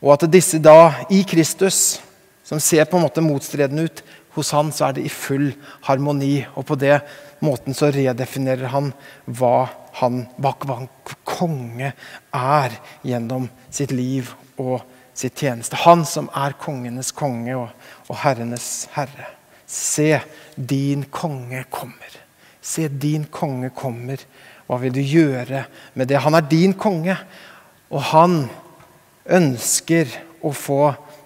Og 0.01 0.15
at 0.15 0.27
disse 0.31 0.59
da, 0.63 1.05
i 1.11 1.21
Kristus, 1.27 1.99
som 2.45 2.61
ser 2.61 2.87
på 2.89 2.97
en 2.97 3.05
måte 3.05 3.23
motstredende 3.25 3.87
ut, 3.87 4.03
hos 4.35 4.51
han 4.51 4.71
så 4.75 4.89
er 4.89 4.97
det 4.97 5.05
i 5.07 5.11
full 5.11 5.51
harmoni. 5.87 6.43
Og 6.55 6.65
på 6.67 6.75
det 6.79 6.99
måten 7.45 7.77
så 7.77 7.91
redefinerer 7.93 8.71
han 8.73 8.91
hva 9.25 9.67
han, 10.01 10.25
hva 10.35 10.51
konge 11.23 11.93
er 12.35 12.75
gjennom 13.05 13.47
sitt 13.71 13.93
liv 13.95 14.33
og 14.59 14.81
sitt 15.15 15.39
tjeneste. 15.39 15.79
Han 15.85 16.03
som 16.07 16.27
er 16.35 16.57
kongenes 16.59 17.13
konge 17.15 17.55
og, 17.55 17.69
og 18.09 18.19
herrenes 18.25 18.89
herre. 18.95 19.29
Se, 19.65 20.19
din 20.55 21.07
konge 21.11 21.63
kommer. 21.71 22.19
Se, 22.61 22.89
din 22.89 23.25
konge 23.31 23.71
kommer. 23.75 24.19
Hva 24.65 24.79
vil 24.81 24.93
du 24.95 25.01
gjøre 25.01 25.65
med 25.93 26.09
det? 26.09 26.19
Han 26.25 26.35
er 26.37 26.49
din 26.49 26.73
konge, 26.77 27.15
og 27.93 28.01
han 28.11 28.37
ønsker 29.25 30.09
å 30.45 30.51
få 30.53 30.81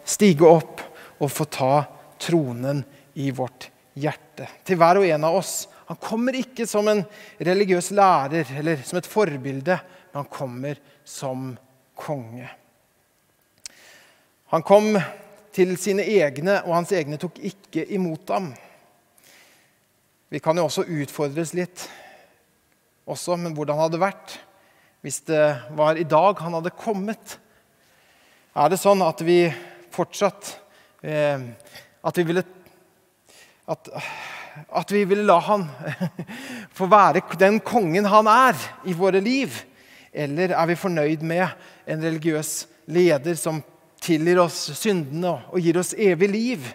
stige 0.08 0.48
opp 0.48 0.84
og 1.20 1.32
få 1.32 1.48
ta 1.52 1.74
tronen 2.22 2.84
i 3.20 3.32
vårt 3.36 3.70
hjerte. 4.00 4.48
Til 4.68 4.80
hver 4.80 5.02
og 5.02 5.08
en 5.08 5.28
av 5.28 5.40
oss. 5.40 5.54
Han 5.90 5.98
kommer 5.98 6.38
ikke 6.38 6.68
som 6.70 6.88
en 6.92 7.02
religiøs 7.42 7.90
lærer 7.98 8.52
eller 8.60 8.82
som 8.86 9.00
et 9.00 9.10
forbilde, 9.10 9.80
men 10.12 10.20
han 10.22 10.30
kommer 10.30 10.78
som 11.06 11.56
konge. 11.98 12.50
Han 14.54 14.66
kom 14.66 14.94
til 15.54 15.76
sine 15.82 16.06
egne, 16.06 16.60
og 16.64 16.76
hans 16.78 16.94
egne 16.94 17.18
tok 17.22 17.40
ikke 17.42 17.88
imot 17.98 18.30
ham. 18.34 18.52
Vi 20.30 20.42
kan 20.42 20.58
jo 20.58 20.68
også 20.68 20.86
utfordres 20.86 21.56
litt 21.58 21.88
også, 23.10 23.38
men 23.42 23.56
hvordan 23.58 23.82
hadde 23.82 23.98
det 23.98 24.04
vært 24.04 24.38
hvis 25.02 25.22
det 25.30 25.44
var 25.78 25.98
i 25.98 26.06
dag 26.06 26.42
han 26.44 26.58
hadde 26.58 26.76
kommet? 26.78 27.38
Er 28.54 28.70
det 28.70 28.82
sånn 28.82 29.02
at 29.06 29.22
vi 29.26 29.46
fortsatt 29.96 30.58
eh, 31.02 31.40
At 32.04 32.18
vi 32.18 32.26
ville 32.28 32.44
at, 33.70 33.90
At 34.68 34.92
vi 34.92 35.06
ville 35.08 35.26
la 35.28 35.40
han 35.44 35.66
få 36.78 36.90
være 36.92 37.24
den 37.40 37.60
kongen 37.60 38.08
han 38.10 38.28
er 38.32 38.60
i 38.86 38.96
våre 38.98 39.22
liv? 39.24 39.54
Eller 40.14 40.54
er 40.56 40.70
vi 40.70 40.80
fornøyd 40.80 41.24
med 41.26 41.48
en 41.90 42.04
religiøs 42.04 42.68
leder 42.90 43.38
som 43.38 43.62
tilgir 44.02 44.40
oss 44.42 44.70
syndene 44.80 45.36
og 45.52 45.62
gir 45.62 45.80
oss 45.82 45.94
evig 45.98 46.30
liv? 46.34 46.70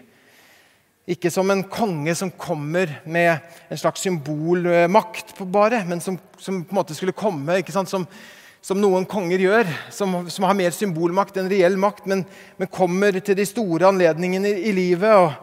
Ikke 1.05 1.29
som 1.29 1.51
en 1.53 1.61
konge 1.69 2.15
som 2.17 2.31
kommer 2.31 2.89
med 3.05 3.35
en 3.69 3.77
slags 3.77 4.01
symbolmakt, 4.01 5.35
bare, 5.53 5.83
men 5.85 6.01
som, 6.01 6.17
som 6.41 6.63
på 6.63 6.73
en 6.73 6.79
måte 6.79 6.95
skulle 6.97 7.13
komme 7.13 7.59
som, 7.69 8.07
som, 8.61 8.79
noen 8.79 9.05
konger 9.05 9.43
gjør, 9.43 9.69
som, 9.93 10.23
som, 10.33 10.47
har 10.49 10.57
mer 10.57 10.73
symbolmakt 10.73 11.37
enn 11.37 11.51
reell 11.51 11.77
makt, 11.77 12.07
men, 12.09 12.25
men 12.57 12.71
kommer 12.73 13.19
til 13.19 13.37
de 13.37 13.45
store 13.45 13.91
anledningene 13.91 14.49
i, 14.49 14.71
i 14.71 14.73
livet. 14.73 15.13
Og, 15.13 15.35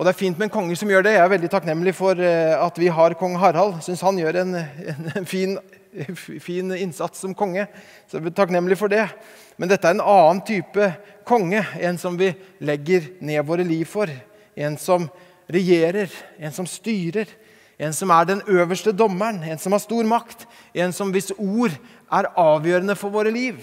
og, 0.00 0.06
Det 0.06 0.14
er 0.14 0.16
fint 0.16 0.38
med 0.40 0.46
en 0.48 0.52
konge 0.54 0.76
som 0.80 0.88
gjør 0.88 1.04
det. 1.04 1.12
Jeg 1.12 1.20
er 1.26 1.32
veldig 1.34 1.50
takknemlig 1.52 1.92
for 1.92 2.16
uh, 2.16 2.64
at 2.64 2.78
vi 2.80 2.88
har 2.88 3.12
kong 3.20 3.36
Harald. 3.36 3.82
Syns 3.84 4.00
han 4.00 4.16
gjør 4.16 4.38
en, 4.40 4.54
en 4.56 5.26
fin, 5.34 5.58
fin, 6.40 6.72
innsats 6.72 7.20
som 7.20 7.36
konge. 7.36 7.66
Så 8.08 8.16
jeg 8.16 8.30
er 8.30 8.36
takknemlig 8.38 8.80
for 8.80 8.88
det. 8.88 9.04
Men 9.60 9.68
dette 9.68 9.84
er 9.84 9.98
en 9.98 10.00
annen 10.00 10.40
type 10.48 10.88
konge, 11.28 11.60
en 11.76 12.00
som 12.00 12.16
vi 12.16 12.32
legger 12.64 13.10
ned 13.20 13.44
våre 13.44 13.66
liv 13.68 13.84
for 13.84 14.08
en 14.56 14.78
som 14.80 15.04
regjerer, 15.52 16.08
en 16.40 16.56
som 16.56 16.68
styrer, 16.68 17.28
en 17.80 17.92
som 17.96 18.12
er 18.12 18.24
den 18.28 18.42
øverste 18.48 18.92
dommeren, 18.96 19.42
en 19.44 19.60
som 19.60 19.76
har 19.76 19.82
stor 19.84 20.08
makt, 20.08 20.46
en 20.72 20.96
som 20.96 21.12
hvis 21.12 21.32
ord 21.36 21.76
er 22.12 22.32
avgjørende 22.40 22.96
for 22.96 23.12
våre 23.12 23.32
liv. 23.34 23.60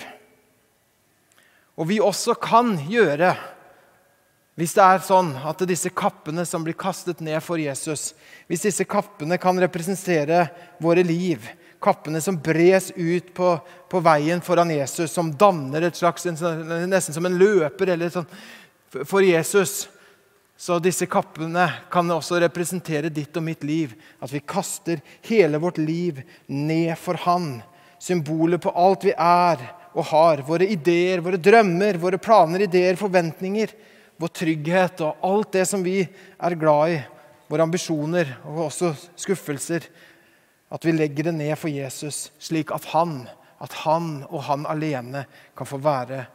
Og 1.78 1.90
vi 1.90 2.00
også 2.02 2.34
kan 2.42 2.76
gjøre, 2.90 3.36
hvis 4.58 4.74
det 4.74 4.82
er 4.82 5.04
sånn 5.06 5.36
at 5.46 5.60
disse 5.70 5.92
kappene 5.94 6.42
som 6.50 6.64
blir 6.66 6.74
kastet 6.78 7.20
ned 7.22 7.38
for 7.46 7.62
Jesus, 7.62 8.16
hvis 8.50 8.64
disse 8.66 8.88
kappene 8.90 9.38
kan 9.38 9.60
representere 9.62 10.48
våre 10.82 11.04
liv, 11.06 11.46
kappene 11.84 12.18
som 12.26 12.40
bres 12.42 12.90
ut 12.96 13.30
på, 13.38 13.52
på 13.86 14.02
veien 14.02 14.42
foran 14.42 14.74
Jesus, 14.74 15.14
som 15.14 15.30
danner 15.30 15.86
et 15.86 16.00
slags, 16.00 16.26
nesten 16.26 17.14
som 17.14 17.30
en 17.30 17.38
løper 17.38 17.94
eller 17.94 18.10
sånn, 18.10 18.26
for 19.06 19.22
Jesus, 19.22 19.84
så 20.58 20.80
disse 20.82 21.06
kappene 21.06 21.68
kan 21.94 22.10
også 22.10 22.40
representere 22.42 23.12
ditt 23.14 23.36
og 23.38 23.46
mitt 23.46 23.62
liv. 23.68 23.94
At 24.18 24.32
vi 24.34 24.42
kaster 24.42 25.04
hele 25.30 25.60
vårt 25.62 25.78
liv 25.78 26.24
ned 26.50 26.96
for 26.98 27.20
Han. 27.28 27.60
Symbolet 28.02 28.64
på 28.64 28.74
alt 28.74 29.06
vi 29.06 29.14
er 29.14 29.62
og 29.94 30.08
har. 30.10 30.42
Våre 30.48 30.66
ideer, 30.66 31.22
våre 31.22 31.38
drømmer, 31.38 32.02
våre 32.02 32.18
planer, 32.18 32.66
ideer, 32.66 32.98
forventninger. 32.98 33.76
Vår 34.18 34.34
trygghet 34.34 35.02
og 35.06 35.26
alt 35.26 35.54
det 35.54 35.66
som 35.70 35.84
vi 35.86 36.02
er 36.02 36.58
glad 36.60 36.96
i. 36.96 37.02
Våre 37.48 37.64
ambisjoner 37.68 38.34
og 38.48 38.66
også 38.68 38.92
skuffelser. 39.16 39.86
At 40.74 40.84
vi 40.84 40.96
legger 40.96 41.30
det 41.30 41.38
ned 41.38 41.54
for 41.60 41.72
Jesus, 41.72 42.28
slik 42.44 42.74
at 42.76 42.90
han, 42.92 43.22
at 43.64 43.74
han 43.86 44.26
og 44.28 44.42
han 44.50 44.66
alene 44.68 45.24
kan 45.56 45.70
få 45.70 45.80
være 45.80 46.26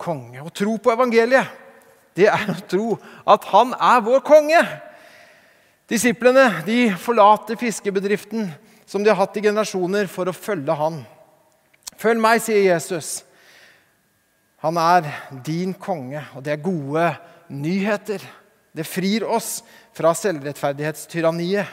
konge. 0.00 0.40
Og 0.40 0.54
tro 0.56 0.78
på 0.80 0.94
evangeliet 0.94 1.60
det 2.14 2.28
er 2.30 2.46
å 2.52 2.60
tro 2.70 2.88
at 3.26 3.46
han 3.50 3.74
er 3.74 4.02
vår 4.06 4.22
konge. 4.24 4.60
Disiplene 5.90 6.62
de 6.64 6.86
forlater 6.96 7.58
fiskebedriften 7.60 8.46
som 8.86 9.02
de 9.02 9.10
har 9.10 9.18
hatt 9.18 9.36
i 9.36 9.42
generasjoner, 9.44 10.06
for 10.06 10.28
å 10.28 10.36
følge 10.36 10.76
han. 10.78 11.00
Følg 11.98 12.20
meg, 12.20 12.42
sier 12.44 12.62
Jesus. 12.62 13.24
Han 14.64 14.80
er 14.80 15.10
din 15.44 15.74
konge, 15.76 16.22
og 16.34 16.44
det 16.44 16.54
er 16.54 16.64
gode 16.64 17.08
nyheter. 17.52 18.22
Det 18.74 18.86
frir 18.88 19.26
oss 19.28 19.58
fra 19.94 20.14
selvrettferdighetstyranniet. 20.16 21.68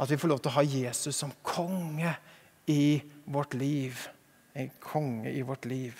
At 0.00 0.10
vi 0.12 0.18
får 0.20 0.30
lov 0.30 0.42
til 0.44 0.52
å 0.52 0.58
ha 0.58 0.64
Jesus 0.64 1.16
som 1.16 1.32
konge 1.44 2.12
i 2.68 3.00
vårt 3.24 3.56
liv. 3.56 3.96
En 4.52 4.68
konge 4.84 5.32
i 5.32 5.40
vårt 5.44 5.64
liv. 5.68 5.96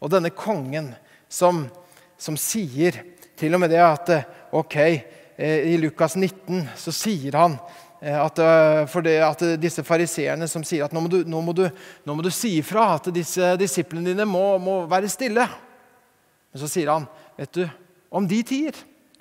Og 0.00 0.10
denne 0.12 0.32
kongen 0.32 0.94
som 1.28 1.66
som 2.18 2.36
sier 2.38 2.98
til 3.38 3.54
og 3.54 3.62
med 3.62 3.72
det 3.72 3.82
at 3.82 4.10
eh, 4.12 4.26
ok, 4.58 4.76
eh, 4.82 5.70
I 5.72 5.76
Lukas 5.80 6.16
19 6.18 6.66
så 6.76 6.94
sier 6.94 7.38
han 7.38 7.56
at, 7.98 8.40
for 8.90 9.02
det, 9.02 9.16
at 9.26 9.40
disse 9.58 9.82
fariseerne 9.82 10.46
som 10.50 10.62
sier 10.66 10.84
at 10.86 10.92
nå 10.94 11.00
må, 11.02 11.10
du, 11.10 11.22
nå, 11.26 11.40
må 11.42 11.54
du, 11.56 11.64
nå 12.06 12.14
må 12.14 12.22
du 12.22 12.30
si 12.30 12.52
ifra 12.60 12.92
at 12.94 13.08
disse 13.14 13.56
disiplene 13.58 14.12
dine 14.12 14.26
må, 14.28 14.44
må, 14.62 14.80
være 14.90 15.10
stille. 15.10 15.46
Men 16.52 16.62
så 16.62 16.70
sier 16.70 16.92
han, 16.92 17.08
vet 17.38 17.58
du, 17.58 17.64
om 18.14 18.28
de 18.28 18.38
tider, 18.46 18.78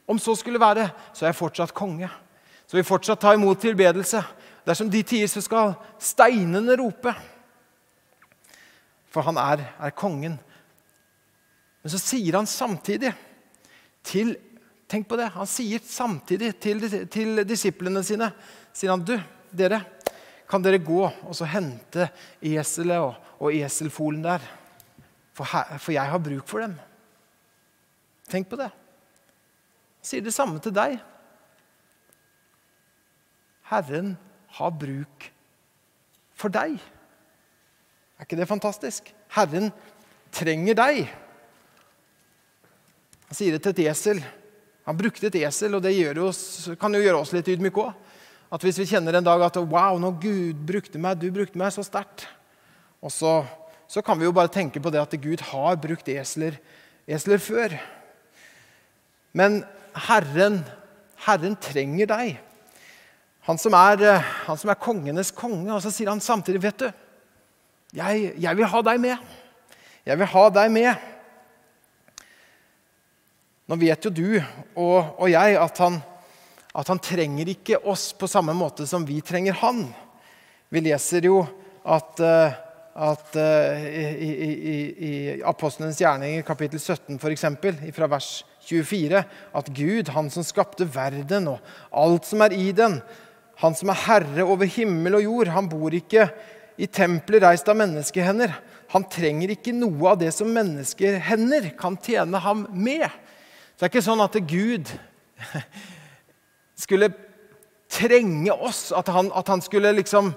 om 0.07 0.19
så 0.21 0.35
skulle 0.37 0.61
være, 0.61 0.87
så 1.11 1.25
er 1.25 1.31
jeg 1.31 1.39
fortsatt 1.39 1.75
konge. 1.75 2.09
Så 2.67 2.77
vi 2.77 2.85
fortsatt 2.85 3.21
ta 3.23 3.33
imot 3.35 3.59
tilbedelse. 3.63 4.21
Dersom 4.67 4.91
de 4.91 5.01
tider, 5.03 5.29
så 5.31 5.41
skal 5.43 5.73
steinene 6.03 6.75
rope. 6.79 7.13
For 9.11 9.25
han 9.25 9.39
er, 9.39 9.63
er 9.79 9.95
kongen. 9.95 10.37
Men 11.81 11.93
så 11.93 11.99
sier 12.01 12.35
han 12.35 12.49
samtidig 12.49 13.13
til 14.07 14.35
Tenk 14.87 15.07
på 15.09 15.17
det. 15.19 15.27
Han 15.35 15.47
sier 15.49 15.83
samtidig 15.83 16.53
til, 16.63 16.85
til 17.11 17.43
disiplene 17.47 18.03
sine 18.07 18.31
sier 18.75 18.93
han, 18.93 19.03
du, 19.03 19.17
dere, 19.51 19.81
kan 20.47 20.63
dere 20.63 20.79
gå 20.79 21.01
og 21.03 21.33
så 21.35 21.47
hente 21.49 22.07
eselet 22.39 23.03
og, 23.03 23.17
og 23.43 23.55
eselfolen 23.55 24.23
der? 24.23 24.43
For, 25.35 25.45
her, 25.51 25.75
for, 25.77 25.93
jeg 25.93 26.09
har 26.09 26.21
bruk 26.23 26.47
for 26.49 26.63
dem. 26.63 26.77
Tenk 28.31 28.49
på 28.49 28.59
det. 28.59 28.71
Han 28.71 30.07
sier 30.09 30.23
det 30.23 30.33
samme 30.33 30.61
til 30.63 30.73
deg. 30.73 30.95
Herren 33.67 34.15
har 34.57 34.71
bruk 34.71 35.27
for 36.37 36.53
deg. 36.53 36.79
Er 38.17 38.25
ikke 38.25 38.39
det 38.39 38.49
fantastisk? 38.49 39.11
Herren 39.35 39.69
trenger 40.33 40.77
deg. 40.79 41.03
Han 43.27 43.37
sier 43.37 43.57
det 43.57 43.61
til 43.65 43.75
et 43.75 43.89
esel. 43.91 44.23
Han 44.87 44.95
brukte 44.95 45.27
et 45.27 45.35
esel, 45.43 45.75
og 45.75 45.83
det 45.83 45.91
oss, 46.23 46.69
kan 46.79 46.93
jo 46.95 47.03
gjøre 47.03 47.19
oss 47.19 47.33
litt 47.35 47.49
ydmyke 47.51 47.83
òg. 47.83 47.95
At 48.55 48.63
hvis 48.63 48.77
vi 48.79 48.87
kjenner 48.87 49.17
en 49.17 49.25
dag 49.25 49.41
at 49.43 49.57
wow, 49.59 49.97
nå 49.99 50.13
Gud 50.23 50.61
brukte 50.69 50.99
meg, 51.01 51.19
du 51.19 51.27
brukte 51.35 51.59
meg 51.59 51.73
så 51.75 51.83
sterkt. 51.83 52.23
Og 53.03 53.11
så, 53.11 53.41
så, 53.91 53.99
kan 54.01 54.15
vi 54.15 54.23
jo 54.23 54.35
bare 54.35 54.51
tenke 54.51 54.79
på 54.79 54.91
det 54.93 55.01
at 55.01 55.15
Gud 55.19 55.43
har 55.49 55.75
brukt 55.83 56.07
esler, 56.07 56.55
esler 57.03 57.43
før. 57.43 57.75
Men 59.35 59.59
Herren, 60.07 60.61
Herren 61.27 61.59
trenger 61.59 62.07
deg. 62.13 62.39
Han 63.47 63.59
som, 63.59 63.75
er, 63.75 64.23
han 64.47 64.59
som 64.59 64.71
er 64.71 64.79
kongenes 64.79 65.33
konge. 65.35 65.67
Og 65.75 65.83
så 65.83 65.91
sier 65.91 66.13
han 66.13 66.23
samtidig, 66.23 66.63
vet 66.63 66.85
du, 66.85 66.87
jeg, 67.99 68.31
jeg 68.39 68.59
vil 68.59 68.71
ha 68.71 68.81
deg 68.87 69.03
med. 69.03 69.35
Jeg 70.07 70.19
vil 70.19 70.31
ha 70.31 70.47
deg 70.55 70.71
med. 70.71 71.07
Nå 73.67 73.75
vet 73.75 74.05
jo 74.07 74.11
du 74.15 74.27
og, 74.39 75.17
og 75.19 75.27
jeg 75.27 75.57
at 75.59 75.79
han, 75.83 75.97
at 76.71 76.87
han 76.87 77.01
trenger 77.03 77.49
ikke 77.51 77.81
oss 77.83 78.13
på 78.15 78.29
samme 78.31 78.55
måte 78.55 78.87
som 78.87 79.03
vi 79.07 79.19
trenger 79.25 79.57
han. 79.59 79.89
Vi 80.71 80.83
leser 80.85 81.27
jo 81.27 81.41
at, 81.83 82.21
eh, 82.23 82.55
at 83.11 83.35
eh, 83.35 83.89
i, 84.23 84.29
i, 84.31 84.77
i 85.09 85.11
Apostlenes 85.43 85.99
gjerninger, 85.99 86.47
kapittel 86.47 86.79
17 86.79 87.19
f.eks., 87.19 87.45
fra 87.95 88.09
vers 88.15 88.31
24, 88.69 89.23
at 89.59 89.73
Gud, 89.75 90.13
han 90.15 90.31
som 90.31 90.47
skapte 90.47 90.87
verden 90.87 91.51
og 91.51 91.75
alt 91.91 92.27
som 92.27 92.47
er 92.47 92.55
i 92.55 92.71
den, 92.75 93.01
han 93.59 93.75
som 93.75 93.91
er 93.91 94.03
herre 94.05 94.47
over 94.47 94.69
himmel 94.69 95.19
og 95.19 95.27
jord, 95.27 95.55
han 95.55 95.67
bor 95.67 95.95
ikke 95.95 96.29
i 96.79 96.87
tempelet 96.87 97.43
reist 97.43 97.67
av 97.67 97.79
menneskehender. 97.79 98.53
Han 98.93 99.07
trenger 99.11 99.51
ikke 99.51 99.75
noe 99.75 100.13
av 100.13 100.19
det 100.21 100.31
som 100.35 100.51
menneskehender 100.55 101.73
kan 101.79 101.99
tjene 101.99 102.39
ham 102.39 102.67
med. 102.71 103.09
Så 103.77 103.85
det 103.85 103.91
er 103.91 103.93
ikke 103.93 104.07
sånn 104.07 104.23
at 104.23 104.35
Gud 104.49 104.89
skulle 106.83 107.11
trenge 107.93 108.53
oss, 108.53 108.87
at 108.89 109.11
han, 109.13 109.29
at 109.37 109.51
han 109.53 109.61
skulle 109.61 109.91
liksom 109.93 110.31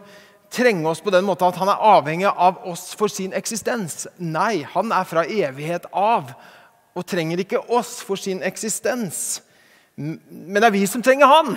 trenge 0.53 0.85
oss 0.91 1.01
på 1.01 1.13
den 1.15 1.25
måten 1.25 1.49
at 1.49 1.57
han 1.57 1.71
er 1.73 1.85
avhengig 1.89 2.29
av 2.29 2.59
oss 2.69 2.91
for 2.99 3.09
sin 3.09 3.33
eksistens. 3.33 4.05
Nei, 4.21 4.61
han 4.75 4.93
er 4.93 5.09
fra 5.09 5.25
evighet 5.25 5.87
av 5.97 6.35
og 6.93 7.07
trenger 7.09 7.41
ikke 7.41 7.63
oss 7.73 7.97
for 8.05 8.21
sin 8.21 8.43
eksistens. 8.45 9.41
Men 9.97 10.61
det 10.61 10.69
er 10.69 10.77
vi 10.77 10.85
som 10.91 11.05
trenger 11.07 11.31
han. 11.31 11.57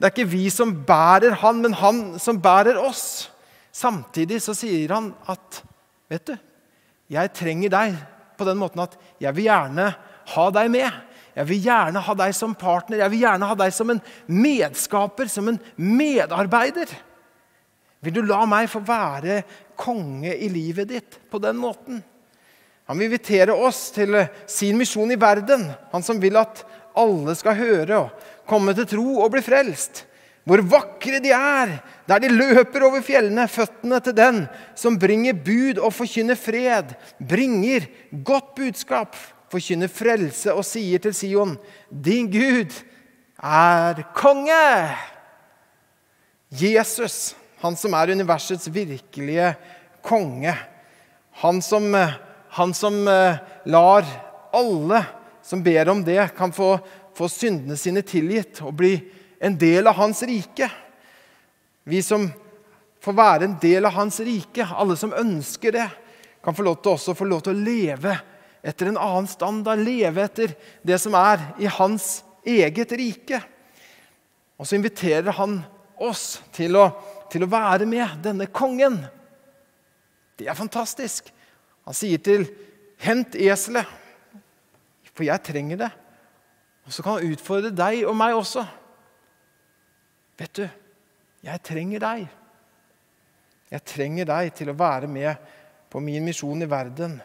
Det 0.00 0.08
er 0.08 0.14
ikke 0.14 0.32
vi 0.32 0.48
som 0.50 0.72
bærer 0.88 1.36
han, 1.44 1.60
men 1.62 1.76
han 1.78 1.98
som 2.18 2.40
bærer 2.42 2.80
oss. 2.80 3.28
Samtidig 3.76 4.40
så 4.42 4.56
sier 4.56 4.96
han 4.96 5.12
at 5.28 5.60
Vet 6.10 6.26
du, 6.28 6.34
jeg 7.12 7.30
trenger 7.32 7.70
deg 7.72 7.94
på 8.36 8.44
den 8.44 8.58
måten 8.60 8.82
at 8.82 8.92
jeg 9.22 9.32
vil 9.36 9.46
gjerne 9.46 9.86
ha 10.32 10.46
deg 10.54 10.70
med. 10.72 11.02
Jeg 11.34 11.48
vil 11.50 11.64
gjerne 11.66 12.02
ha 12.06 12.14
deg 12.18 12.34
som 12.36 12.54
partner, 12.54 13.00
jeg 13.02 13.12
vil 13.12 13.24
gjerne 13.24 13.48
ha 13.50 13.56
deg 13.58 13.74
som 13.74 13.90
en 13.90 14.00
medskaper, 14.30 15.30
som 15.30 15.50
en 15.50 15.58
medarbeider. 15.74 16.92
Vil 18.04 18.14
du 18.14 18.22
la 18.28 18.44
meg 18.46 18.68
få 18.70 18.82
være 18.84 19.42
konge 19.80 20.34
i 20.36 20.50
livet 20.52 20.90
ditt 20.92 21.18
på 21.30 21.40
den 21.42 21.58
måten? 21.58 22.02
Han 22.84 23.00
vil 23.00 23.08
invitere 23.08 23.54
oss 23.56 23.88
til 23.96 24.14
sin 24.50 24.76
misjon 24.78 25.10
i 25.10 25.18
verden. 25.20 25.70
Han 25.90 26.04
som 26.04 26.20
vil 26.20 26.36
at 26.36 26.62
alle 26.94 27.34
skal 27.34 27.56
høre 27.56 28.02
og 28.04 28.26
komme 28.48 28.74
til 28.76 28.86
tro 28.90 29.22
og 29.24 29.32
bli 29.32 29.42
frelst. 29.42 30.04
Hvor 30.44 30.60
vakre 30.68 31.22
de 31.24 31.30
er, 31.32 31.78
der 32.04 32.20
de 32.20 32.28
løper 32.28 32.84
over 32.84 33.00
fjellene, 33.04 33.48
føttene 33.48 33.96
til 34.04 34.16
den 34.16 34.42
som 34.76 34.98
bringer 35.00 35.32
bud 35.32 35.80
og 35.80 35.94
forkynner 35.96 36.36
fred, 36.36 36.92
bringer 37.16 37.86
godt 38.28 38.52
budskap, 38.58 39.16
forkynner 39.54 39.90
frelse 39.92 40.52
og 40.54 40.66
sier 40.66 41.02
til 41.02 41.14
Sion, 41.16 41.56
din 41.88 42.28
Gud 42.32 42.74
er 43.38 44.02
konge. 44.16 44.66
Jesus, 46.54 47.34
han 47.62 47.78
som 47.78 47.94
er 47.96 48.14
universets 48.14 48.70
virkelige 48.72 49.54
konge, 50.04 50.54
han 51.42 51.60
som, 51.64 51.88
han 52.58 52.74
som 52.76 53.00
eh, 53.10 53.40
lar 53.66 54.06
alle 54.54 55.02
som 55.44 55.62
ber 55.64 55.90
om 55.90 56.04
det, 56.06 56.20
kan 56.36 56.52
få, 56.54 56.76
få 57.14 57.28
syndene 57.28 57.76
sine 57.76 58.04
tilgitt 58.06 58.62
og 58.64 58.76
bli 58.78 58.94
en 59.44 59.58
del 59.58 59.90
av 59.90 59.98
hans 59.98 60.22
rike. 60.24 60.68
Vi 61.84 62.00
som 62.02 62.28
får 63.04 63.16
være 63.18 63.48
en 63.48 63.58
del 63.60 63.84
av 63.84 63.98
hans 63.98 64.20
rike, 64.24 64.64
alle 64.64 64.96
som 64.96 65.12
ønsker 65.12 65.74
det, 65.74 65.88
kan 66.44 66.56
få 66.56 66.64
lov 66.64 66.78
til 66.80 66.94
også 66.94 67.16
få 67.16 67.26
lov 67.28 67.42
til 67.44 67.56
å 67.56 67.64
leve 67.64 68.14
etter 68.64 68.88
en 68.88 69.00
annen 69.00 69.28
standard, 69.28 69.82
leve 69.84 70.24
etter 70.24 70.54
det 70.82 70.96
som 71.02 71.16
er 71.18 71.42
i 71.60 71.68
hans 71.68 72.22
eget 72.48 72.92
rike. 72.96 73.40
Og 74.56 74.66
så 74.66 74.78
inviterer 74.78 75.36
han 75.36 75.58
oss 76.00 76.40
til 76.54 76.78
å, 76.80 76.86
til 77.30 77.44
å 77.44 77.50
være 77.50 77.86
med 77.88 78.22
denne 78.24 78.48
kongen. 78.48 79.02
Det 80.38 80.48
er 80.48 80.58
fantastisk. 80.58 81.28
Han 81.84 81.94
sier 81.94 82.18
til 82.18 82.48
'hent 82.98 83.34
eselet', 83.36 83.90
for 85.14 85.24
jeg 85.24 85.42
trenger 85.42 85.76
det. 85.76 85.90
Og 86.86 86.92
så 86.92 87.02
kan 87.02 87.18
han 87.18 87.32
utfordre 87.32 87.70
deg 87.70 88.04
og 88.08 88.16
meg 88.16 88.34
også. 88.34 88.64
Vet 90.38 90.56
du, 90.56 90.68
jeg 91.44 91.62
trenger 91.62 92.00
deg. 92.00 92.24
Jeg 93.70 93.84
trenger 93.84 94.24
deg 94.24 94.52
til 94.54 94.70
å 94.70 94.78
være 94.78 95.08
med 95.10 95.36
på 95.90 96.00
min 96.00 96.24
misjon 96.24 96.62
i 96.62 96.70
verden. 96.70 97.20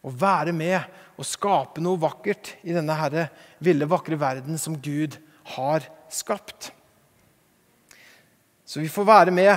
Å 0.00 0.12
være 0.12 0.52
med 0.56 0.80
og 1.20 1.28
skape 1.28 1.82
noe 1.84 2.00
vakkert 2.00 2.54
i 2.64 2.72
denne 2.72 2.96
herre 2.96 3.26
ville, 3.60 3.88
vakre 3.88 4.16
verden 4.20 4.56
som 4.60 4.78
Gud 4.80 5.18
har 5.56 5.84
skapt. 6.12 6.70
Så 8.64 8.80
vi 8.80 8.88
får 8.88 9.04
være 9.08 9.34
med 9.34 9.52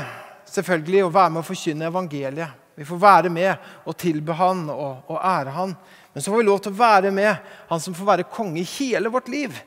selvfølgelig, 0.49 1.05
og 1.05 1.13
være 1.15 1.33
med 1.33 1.43
å 1.43 1.47
forkynne 1.47 1.87
evangeliet. 1.87 2.59
Vi 2.73 2.85
får 2.89 2.97
være 2.97 3.29
med 3.29 3.53
og 3.85 3.95
tilbe 4.01 4.33
Han 4.33 4.65
og, 4.73 5.03
og 5.07 5.19
ære 5.19 5.53
Han. 5.53 5.75
Men 6.13 6.23
så 6.23 6.31
får 6.31 6.41
vi 6.41 6.47
lov 6.47 6.61
til 6.65 6.73
å 6.73 6.79
være 6.79 7.11
med 7.13 7.51
Han 7.69 7.81
som 7.81 7.95
får 7.97 8.09
være 8.09 8.29
konge 8.33 8.61
i 8.61 8.69
hele 8.79 9.11
vårt 9.13 9.29
liv. 9.29 9.59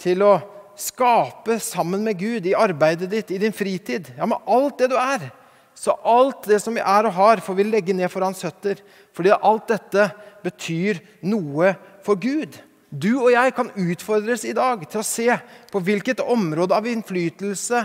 Til 0.00 0.24
å 0.24 0.34
skape 0.76 1.58
sammen 1.62 2.04
med 2.04 2.18
Gud 2.20 2.48
i 2.48 2.56
arbeidet 2.56 3.08
ditt, 3.12 3.32
i 3.32 3.40
din 3.40 3.54
fritid. 3.56 4.10
Ja, 4.16 4.28
med 4.28 4.40
alt 4.48 4.80
det 4.80 4.90
du 4.92 4.96
er. 5.00 5.28
Så 5.76 5.92
alt 6.08 6.48
det 6.48 6.58
som 6.64 6.74
vi 6.76 6.80
er 6.80 7.08
og 7.08 7.14
har, 7.18 7.42
får 7.44 7.58
vi 7.58 7.66
legge 7.68 7.94
ned 7.96 8.08
for 8.12 8.24
hans 8.24 8.40
føtter. 8.40 8.80
Fordi 9.16 9.34
alt 9.36 9.68
dette 9.68 10.08
betyr 10.44 11.02
noe 11.28 11.74
for 12.06 12.16
Gud. 12.20 12.56
Du 12.88 13.10
og 13.18 13.28
jeg 13.34 13.52
kan 13.56 13.68
utfordres 13.76 14.46
i 14.48 14.54
dag 14.56 14.86
til 14.88 15.02
å 15.02 15.06
se 15.06 15.28
på 15.72 15.82
hvilket 15.84 16.22
område 16.24 16.76
av 16.76 16.86
innflytelse 16.88 17.84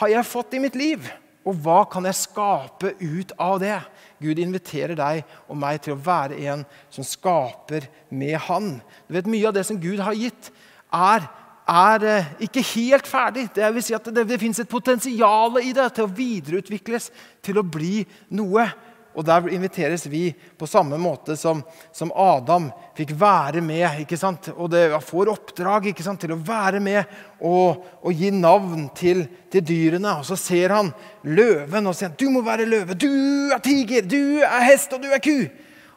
har 0.00 0.10
jeg 0.12 0.28
fått 0.28 0.54
i 0.54 0.62
mitt 0.62 0.78
liv. 0.78 1.06
Og 1.44 1.58
hva 1.60 1.82
kan 1.90 2.06
jeg 2.08 2.16
skape 2.22 2.94
ut 3.00 3.34
av 3.42 3.58
det? 3.60 3.76
Gud 4.22 4.38
inviterer 4.40 4.96
deg 4.96 5.24
og 5.50 5.58
meg 5.60 5.82
til 5.84 5.96
å 5.96 6.00
være 6.00 6.38
en 6.48 6.62
som 6.94 7.04
skaper 7.04 7.88
med 8.08 8.38
Han. 8.46 8.78
Du 9.08 9.16
vet, 9.16 9.28
Mye 9.28 9.50
av 9.50 9.56
det 9.56 9.66
som 9.68 9.80
Gud 9.80 10.00
har 10.00 10.16
gitt, 10.16 10.48
er 10.94 11.26
er 11.68 12.04
eh, 12.04 12.32
ikke 12.46 12.64
helt 12.74 13.06
ferdig. 13.08 13.48
Det 13.54 13.68
vil 13.74 13.84
si 13.84 13.94
at 13.96 14.08
det, 14.12 14.26
det 14.28 14.40
fins 14.40 14.60
et 14.60 14.70
potensial 14.70 15.60
i 15.62 15.72
det 15.76 15.86
til 15.96 16.06
å 16.06 16.14
videreutvikles, 16.16 17.10
til 17.44 17.60
å 17.60 17.66
bli 17.66 18.02
noe. 18.36 18.66
Og 19.14 19.22
Der 19.22 19.46
inviteres 19.54 20.08
vi 20.10 20.32
på 20.58 20.66
samme 20.66 20.98
måte 20.98 21.36
som, 21.38 21.60
som 21.94 22.10
Adam 22.18 22.66
fikk 22.98 23.12
være 23.18 23.62
med. 23.62 24.00
ikke 24.02 24.18
sant? 24.18 24.50
Og 24.56 24.72
det 24.72 24.88
får 25.06 25.30
oppdrag 25.30 25.86
ikke 25.92 26.02
sant? 26.02 26.20
til 26.20 26.34
å 26.34 26.40
være 26.42 26.80
med 26.82 27.04
og, 27.38 27.84
og 28.02 28.10
gi 28.12 28.32
navn 28.34 28.88
til, 28.96 29.22
til, 29.50 29.62
dyrene. 29.62 30.16
Og 30.18 30.26
Så 30.26 30.36
ser 30.40 30.74
han 30.74 30.90
løven 31.22 31.86
og 31.86 31.94
sier 31.94 32.10
du 32.18 32.26
må 32.34 32.42
være 32.42 32.66
løve, 32.66 32.98
du 32.98 33.54
er 33.54 33.62
tiger, 33.62 34.02
du 34.02 34.42
er 34.42 34.66
hest 34.66 34.92
og 34.92 35.04
du 35.04 35.14
er 35.14 35.22
ku. 35.22 35.46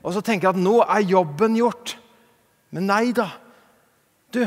Og 0.05 0.13
så 0.13 0.21
tenker 0.21 0.47
jeg 0.47 0.55
at 0.55 0.61
nå 0.61 0.77
er 0.85 1.09
jobben 1.09 1.57
gjort. 1.57 1.97
Men 2.69 2.85
nei 2.91 3.09
da. 3.17 3.31
Du, 4.31 4.43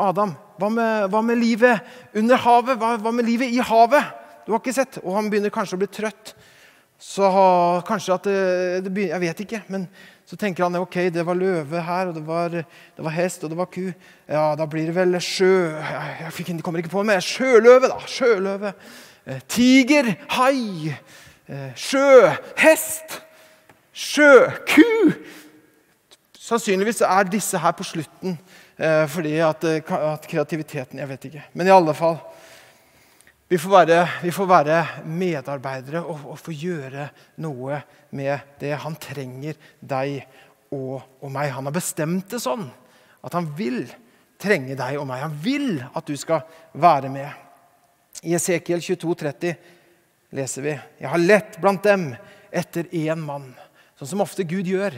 Adam, 0.00 0.32
hva 0.60 0.70
med, 0.70 1.06
hva 1.10 1.20
med, 1.24 1.38
livet 1.40 1.94
under 2.14 2.40
havet? 2.40 2.78
Hva, 2.78 2.94
hva, 3.02 3.12
med 3.14 3.26
livet 3.26 3.50
i 3.50 3.62
havet? 3.64 4.10
Du 4.46 4.52
har 4.52 4.60
ikke 4.60 4.76
sett. 4.76 5.00
Og 5.02 5.16
han 5.16 5.30
begynner 5.32 5.52
kanskje 5.54 5.78
å 5.78 5.82
bli 5.82 5.90
trøtt. 5.90 6.34
Så 7.00 7.28
kanskje 7.88 8.14
at 8.14 8.28
det, 8.28 8.42
det 8.86 8.92
begynner, 8.94 9.16
Jeg 9.16 9.24
vet 9.24 9.42
ikke. 9.44 9.62
Men 9.72 9.88
så 10.24 10.38
tenker 10.40 10.64
han 10.64 10.78
ok, 10.80 10.96
det 11.12 11.24
var 11.26 11.36
løve 11.36 11.82
her, 11.84 12.08
og 12.08 12.14
det 12.16 12.22
var, 12.24 12.54
det 12.54 13.04
var, 13.04 13.12
hest 13.12 13.44
og 13.44 13.52
det 13.52 13.58
var 13.58 13.68
ku. 13.72 13.90
Ja, 14.30 14.54
da 14.56 14.66
blir 14.70 14.88
det 14.88 14.96
vel 14.96 15.18
sjø... 15.20 15.74
Jeg, 15.74 16.32
jeg 16.38 16.62
kommer 16.64 16.80
ikke 16.80 16.94
på 16.94 17.04
men 17.04 17.20
sjøløve, 17.24 17.90
da. 17.92 17.98
Sjøløve. 18.08 18.72
Eh, 19.26 19.42
tiger. 19.48 20.14
Hai. 20.38 20.94
Eh, 21.50 21.70
sjø. 21.76 22.32
Hest. 22.62 23.20
Sjø. 23.92 24.32
Ku. 24.70 25.12
Sannsynligvis 26.44 27.02
er 27.04 27.28
disse 27.28 27.60
her 27.60 27.72
på 27.76 27.86
slutten 27.88 28.38
fordi 28.76 29.36
at, 29.38 29.64
eh, 29.64 29.92
at, 29.94 30.26
kreativiteten 30.26 30.98
Jeg 30.98 31.08
vet 31.08 31.26
ikke. 31.28 31.42
Men 31.54 31.68
i 31.68 31.74
alle 31.74 31.94
fall 31.94 32.18
Vi 33.48 33.58
får 33.60 33.70
være, 33.70 33.98
vi 34.22 34.32
får 34.34 34.46
være 34.50 34.78
medarbeidere 35.04 36.00
og, 36.02 36.24
og, 36.32 36.38
få 36.40 36.50
gjøre 36.50 37.10
noe 37.44 37.82
med 38.10 38.56
det. 38.58 38.72
Han 38.82 38.96
trenger 38.96 39.54
deg 39.78 40.24
og, 40.72 41.02
og, 41.20 41.28
meg. 41.30 41.52
Han 41.52 41.68
har 41.68 41.74
bestemt 41.76 42.32
det 42.32 42.40
sånn 42.42 42.64
at 43.24 43.36
han 43.36 43.46
vil 43.54 43.84
trenge 44.40 44.74
deg 44.74 44.96
og 44.98 45.06
meg. 45.06 45.22
Han 45.22 45.36
vil 45.44 45.76
at 45.84 46.08
du 46.08 46.16
skal 46.18 46.42
være 46.72 47.12
med. 47.12 47.28
I 48.24 48.34
Esekiel 48.34 48.80
22, 48.82 49.14
30 49.22 49.54
leser 50.34 50.64
vi 50.64 50.72
Jeg 50.72 51.12
har 51.12 51.22
lett 51.22 51.60
blant 51.60 51.84
dem 51.84 52.08
etter 52.50 52.88
én 52.96 53.20
mann. 53.20 53.52
Sånn 53.94 54.16
som 54.16 54.24
ofte 54.24 54.48
Gud 54.48 54.66
gjør 54.66 54.96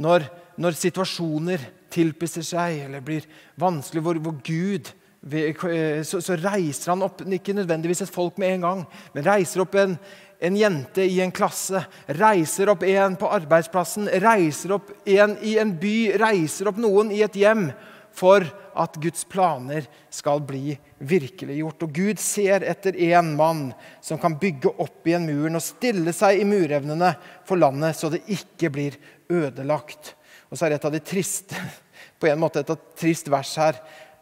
når, 0.00 0.26
når 0.56 0.80
situasjoner 0.80 1.68
tilpisser 1.92 2.44
seg 2.46 2.86
eller 2.86 3.04
blir 3.04 3.28
vanskelig, 3.60 4.02
hvor, 4.04 4.20
hvor 4.24 4.36
Gud 4.46 4.92
så, 5.22 6.18
så, 6.18 6.34
reiser 6.34 6.90
han 6.90 7.04
opp 7.06 7.20
ikke 7.22 7.54
nødvendigvis 7.54 8.02
et 8.02 8.10
folk 8.10 8.40
med 8.42 8.56
en 8.56 8.64
gang, 8.66 8.80
men 9.14 9.26
reiser 9.26 9.62
opp 9.62 9.76
en, 9.78 9.94
en 10.42 10.56
jente 10.58 11.04
i 11.06 11.20
en 11.22 11.30
klasse, 11.34 11.84
reiser 12.18 12.72
opp 12.72 12.82
en 12.82 13.14
på 13.20 13.30
arbeidsplassen, 13.30 14.10
reiser 14.24 14.74
opp 14.74 14.90
en 15.06 15.36
i 15.46 15.54
en 15.62 15.76
by, 15.78 15.96
reiser 16.18 16.72
opp 16.72 16.80
noen 16.82 17.14
i 17.14 17.22
et 17.22 17.38
hjem 17.38 17.68
for 18.12 18.44
at 18.76 18.96
Guds 19.00 19.24
planer 19.28 19.86
skal 20.12 20.42
bli 20.44 20.74
virkeliggjort. 20.98 21.86
Og 21.86 21.94
Gud 21.96 22.20
ser 22.20 22.64
etter 22.68 22.96
en 23.12 23.32
mann 23.38 23.62
som 24.04 24.20
kan 24.20 24.36
bygge 24.40 24.74
opp 24.82 25.06
igjen 25.08 25.28
muren 25.28 25.58
og 25.58 25.64
stille 25.64 26.12
seg 26.16 26.40
i 26.40 26.48
murevnene 26.48 27.14
for 27.48 27.60
landet, 27.60 27.96
så 27.96 28.10
det 28.12 28.24
ikke 28.32 28.72
blir 28.74 28.98
ødelagt. 29.32 30.14
Og 30.52 30.58
så 30.58 30.66
er 30.66 30.74
det 30.74 30.82
et 30.82 30.86
av 30.90 30.92
de 30.92 31.00
triste, 31.00 31.56
på 32.20 32.28
en 32.28 32.40
måte 32.40 32.60
et 32.60 32.88
trist 33.00 33.30
vers 33.32 33.56
her, 33.56 33.78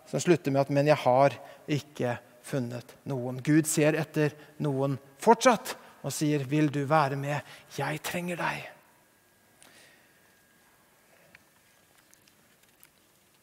som 0.07 0.23
slutter 0.23 0.55
med 0.55 0.63
at 0.63 0.71
'men 0.71 0.87
jeg 0.87 1.03
har 1.03 1.35
ikke 1.69 2.19
funnet 2.43 2.95
noen'. 3.07 3.43
Gud 3.43 3.67
ser 3.67 3.99
etter 3.99 4.33
noen 4.59 4.99
fortsatt 5.19 5.75
og 6.03 6.13
sier, 6.13 6.47
'Vil 6.47 6.71
du 6.71 6.85
være 6.87 7.17
med? 7.17 7.43
Jeg 7.77 8.03
trenger 8.03 8.37
deg'. 8.37 8.69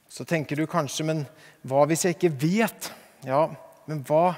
Så 0.09 0.25
tenker 0.25 0.55
du 0.55 0.65
kanskje, 0.65 1.05
men 1.05 1.27
hva 1.61 1.85
hvis 1.85 2.05
jeg 2.07 2.15
ikke 2.15 2.33
vet? 2.41 2.91
Ja, 3.23 3.51
men 3.85 4.03
hva? 4.03 4.35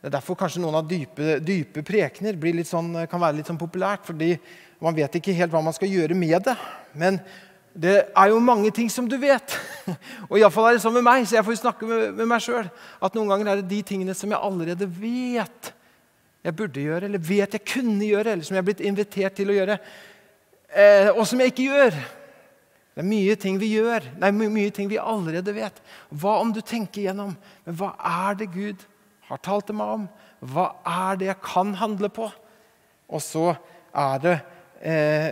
Det 0.00 0.10
er 0.10 0.16
derfor 0.18 0.36
kanskje 0.36 0.60
noen 0.60 0.74
av 0.74 0.88
dype, 0.88 1.38
dype 1.40 1.82
prekener 1.82 2.36
sånn, 2.64 3.06
kan 3.08 3.20
være 3.20 3.36
litt 3.36 3.46
sånn 3.46 3.58
populært. 3.58 4.04
fordi 4.04 4.38
man 4.80 4.94
vet 4.94 5.14
ikke 5.14 5.36
helt 5.36 5.52
hva 5.52 5.62
man 5.62 5.72
skal 5.76 5.88
gjøre 5.88 6.16
med 6.16 6.42
det. 6.44 6.56
Men 6.94 7.20
det 7.72 7.96
er 8.18 8.30
jo 8.32 8.40
mange 8.42 8.70
ting 8.74 8.88
som 8.90 9.06
du 9.08 9.16
vet. 9.20 9.54
Og 10.30 10.38
iallfall 10.38 10.70
er 10.70 10.78
det 10.78 10.82
sånn 10.82 10.96
med 10.96 11.06
meg, 11.06 11.26
så 11.28 11.38
jeg 11.38 11.46
får 11.46 11.54
jo 11.54 11.62
snakke 11.62 11.88
med, 11.88 12.06
med 12.18 12.30
meg 12.30 12.42
sjøl. 12.42 12.70
At 12.98 13.16
noen 13.16 13.30
ganger 13.30 13.52
er 13.52 13.60
det 13.60 13.70
de 13.70 13.82
tingene 13.86 14.16
som 14.18 14.32
jeg 14.32 14.42
allerede 14.42 14.88
vet 14.90 15.74
jeg 16.40 16.56
burde 16.56 16.82
gjøre, 16.82 17.04
eller 17.04 17.20
vet 17.20 17.52
jeg 17.58 17.66
kunne 17.68 18.06
gjøre, 18.06 18.32
eller 18.32 18.46
som 18.46 18.56
jeg 18.56 18.62
er 18.62 18.68
blitt 18.70 18.86
invitert 18.88 19.36
til 19.36 19.52
å 19.52 19.56
gjøre, 19.58 19.76
eh, 20.72 21.10
og 21.12 21.26
som 21.28 21.42
jeg 21.42 21.52
ikke 21.52 21.66
gjør. 21.68 21.98
Det 22.90 23.02
er 23.04 23.08
mye 23.10 23.34
ting 23.40 23.58
vi 23.60 23.68
gjør, 23.74 24.06
nei, 24.20 24.30
mye 24.40 24.72
ting 24.74 24.88
vi 24.90 24.98
allerede 25.00 25.52
vet. 25.54 25.76
Hva 26.10 26.38
om 26.40 26.50
du 26.52 26.62
tenker 26.64 27.04
gjennom 27.04 27.36
men 27.66 27.76
hva 27.76 27.92
er 28.26 28.40
det 28.40 28.50
Gud 28.54 28.82
har 29.28 29.42
talt 29.44 29.68
til 29.68 29.78
meg 29.78 29.92
om? 29.98 30.08
Hva 30.40 30.66
er 30.88 31.20
det 31.20 31.28
jeg 31.28 31.42
kan 31.44 31.74
handle 31.78 32.10
på? 32.12 32.26
Og 33.10 33.22
så 33.22 33.52
er 33.92 34.24
det 34.24 34.34
eh, 34.80 35.30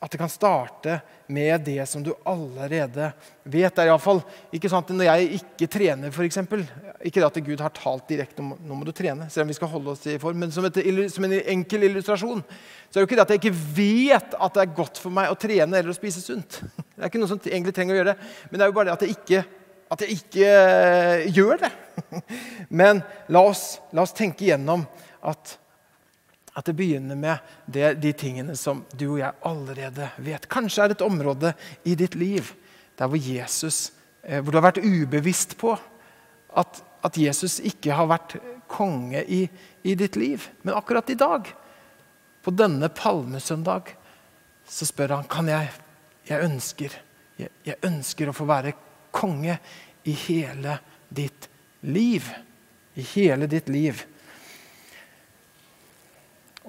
At 0.00 0.14
det 0.14 0.16
kan 0.16 0.30
starte 0.32 0.94
med 1.28 1.60
det 1.66 1.84
som 1.88 2.00
du 2.02 2.14
allerede 2.24 3.10
vet. 3.44 3.74
Det 3.74 3.82
er 3.82 3.90
iallfall 3.90 4.22
ikke 4.56 4.70
sånn 4.72 4.80
at 4.80 4.92
når 4.96 5.08
jeg 5.10 5.40
ikke 5.40 5.68
trener, 5.74 6.08
f.eks. 6.14 6.38
Ikke 7.04 7.26
at 7.26 7.40
Gud 7.44 7.60
har 7.60 7.74
talt 7.76 8.06
direkte 8.08 8.40
om 8.40 8.54
nå 8.56 8.78
må 8.78 8.88
du 8.88 8.94
trene, 8.96 9.28
selv 9.28 9.44
om 9.44 9.52
vi 9.52 9.58
skal 9.58 9.68
holde 9.72 9.92
oss 9.92 10.06
i 10.08 10.16
form, 10.22 10.40
men 10.40 10.54
som, 10.54 10.64
et, 10.64 10.80
som 11.12 11.26
en 11.28 11.36
enkel 11.36 11.84
illustrasjon 11.90 12.40
så 12.40 12.96
er 12.96 12.96
det 12.96 13.04
jo 13.04 13.10
ikke 13.10 13.18
det 13.20 13.26
at 13.26 13.34
jeg 13.34 13.42
ikke 13.42 13.60
vet 13.76 14.34
at 14.40 14.56
det 14.56 14.64
er 14.64 14.74
godt 14.80 15.02
for 15.04 15.14
meg 15.14 15.28
å 15.30 15.38
trene 15.38 15.78
eller 15.78 15.92
å 15.92 15.98
spise 15.98 16.24
sunt. 16.24 16.62
Det 17.00 17.06
er 17.06 17.12
ikke 17.12 17.20
noe 17.22 17.30
som 17.30 17.40
egentlig 17.40 17.72
trenger 17.76 17.94
å 17.94 18.00
gjøre 18.00 18.12
det, 18.12 18.30
men 18.50 18.60
det 18.60 18.64
er 18.64 18.68
jo 18.68 18.74
bare 18.76 18.90
det 18.90 18.92
at 18.92 19.04
jeg 19.06 19.14
ikke, 19.14 19.38
at 19.94 20.02
jeg 20.04 20.16
ikke 20.18 20.48
eh, 20.50 21.28
gjør 21.32 21.62
det. 21.62 21.70
Men 22.80 23.00
la 23.32 23.40
oss, 23.48 23.62
la 23.96 24.04
oss 24.04 24.12
tenke 24.16 24.44
igjennom 24.44 24.84
at 25.24 25.54
at 26.54 26.66
det 26.66 26.74
begynner 26.76 27.16
med 27.16 27.38
det, 27.66 27.94
de 28.02 28.12
tingene 28.16 28.56
som 28.58 28.82
du 28.96 29.06
og 29.12 29.20
jeg 29.20 29.38
allerede 29.46 30.10
vet. 30.18 30.48
Kanskje 30.50 30.84
er 30.84 30.90
det 30.90 30.98
et 30.98 31.06
område 31.06 31.54
i 31.86 31.94
ditt 31.98 32.16
liv 32.18 32.52
der 32.98 33.08
hvor 33.08 33.20
Jesus, 33.20 33.92
eh, 34.22 34.42
hvor 34.42 34.52
du 34.52 34.58
har 34.58 34.68
vært 34.70 34.82
ubevisst 34.84 35.56
på 35.60 35.76
at, 36.58 36.82
at 37.06 37.18
Jesus 37.18 37.60
ikke 37.64 37.94
har 37.96 38.10
vært 38.10 38.36
konge 38.70 39.22
i, 39.24 39.44
i, 39.82 39.94
ditt 39.94 40.18
liv. 40.18 40.50
Men 40.62 40.76
akkurat 40.78 41.10
i 41.10 41.18
dag, 41.18 41.48
på 42.42 42.52
denne 42.54 42.90
palmesøndag, 42.92 43.94
så 44.70 44.86
spør 44.86 45.16
han 45.18 45.30
kan 45.30 45.48
jeg 45.50 45.70
jeg 46.30 46.46
ønsker, 46.46 46.94
jeg, 47.40 47.50
jeg 47.66 47.78
ønsker 47.86 48.30
å 48.30 48.34
få 48.36 48.44
være 48.46 48.74
konge 49.14 49.56
i 50.06 50.14
hele 50.28 50.76
ditt 51.08 51.48
liv. 51.82 52.28
I 52.94 53.06
hele 53.14 53.48
ditt 53.50 53.70
liv. 53.72 54.04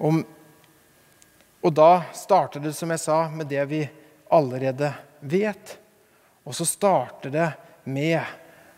Og, 0.02 0.22
og 1.62 1.74
da 1.74 1.90
starter 2.16 2.62
det, 2.62 2.74
som 2.74 2.90
jeg 2.90 3.02
sa, 3.02 3.18
med 3.30 3.46
det 3.50 3.62
vi 3.70 3.82
allerede 4.32 4.90
vet. 5.20 5.76
Og 6.42 6.56
så 6.58 6.66
starter 6.66 7.30
det 7.30 7.48
med 7.84 8.18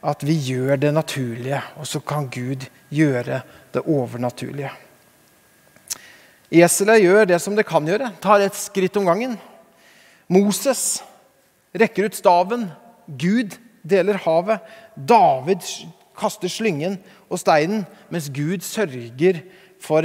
at 0.04 0.24
vi 0.26 0.36
gjør 0.50 0.76
det 0.76 0.92
naturlige, 0.92 1.62
og 1.80 1.88
så 1.88 2.00
kan 2.04 2.28
Gud 2.28 2.66
gjøre 2.92 3.40
det 3.72 3.82
overnaturlige. 3.88 4.72
Eselet 6.52 7.02
gjør 7.02 7.24
det 7.32 7.40
som 7.40 7.56
det 7.56 7.64
kan 7.66 7.86
gjøre, 7.88 8.12
tar 8.22 8.44
et 8.44 8.58
skritt 8.58 8.96
om 9.00 9.08
gangen. 9.08 9.38
Moses 10.28 11.02
rekker 11.74 12.06
ut 12.06 12.16
staven. 12.16 12.68
Gud 13.08 13.56
deler 13.82 14.20
havet. 14.22 14.60
David 14.94 15.64
kaster 16.14 16.52
slyngen 16.52 16.98
og 17.32 17.40
steinen, 17.40 17.84
mens 18.12 18.30
Gud 18.32 18.62
sørger 18.62 19.08
for 19.08 19.40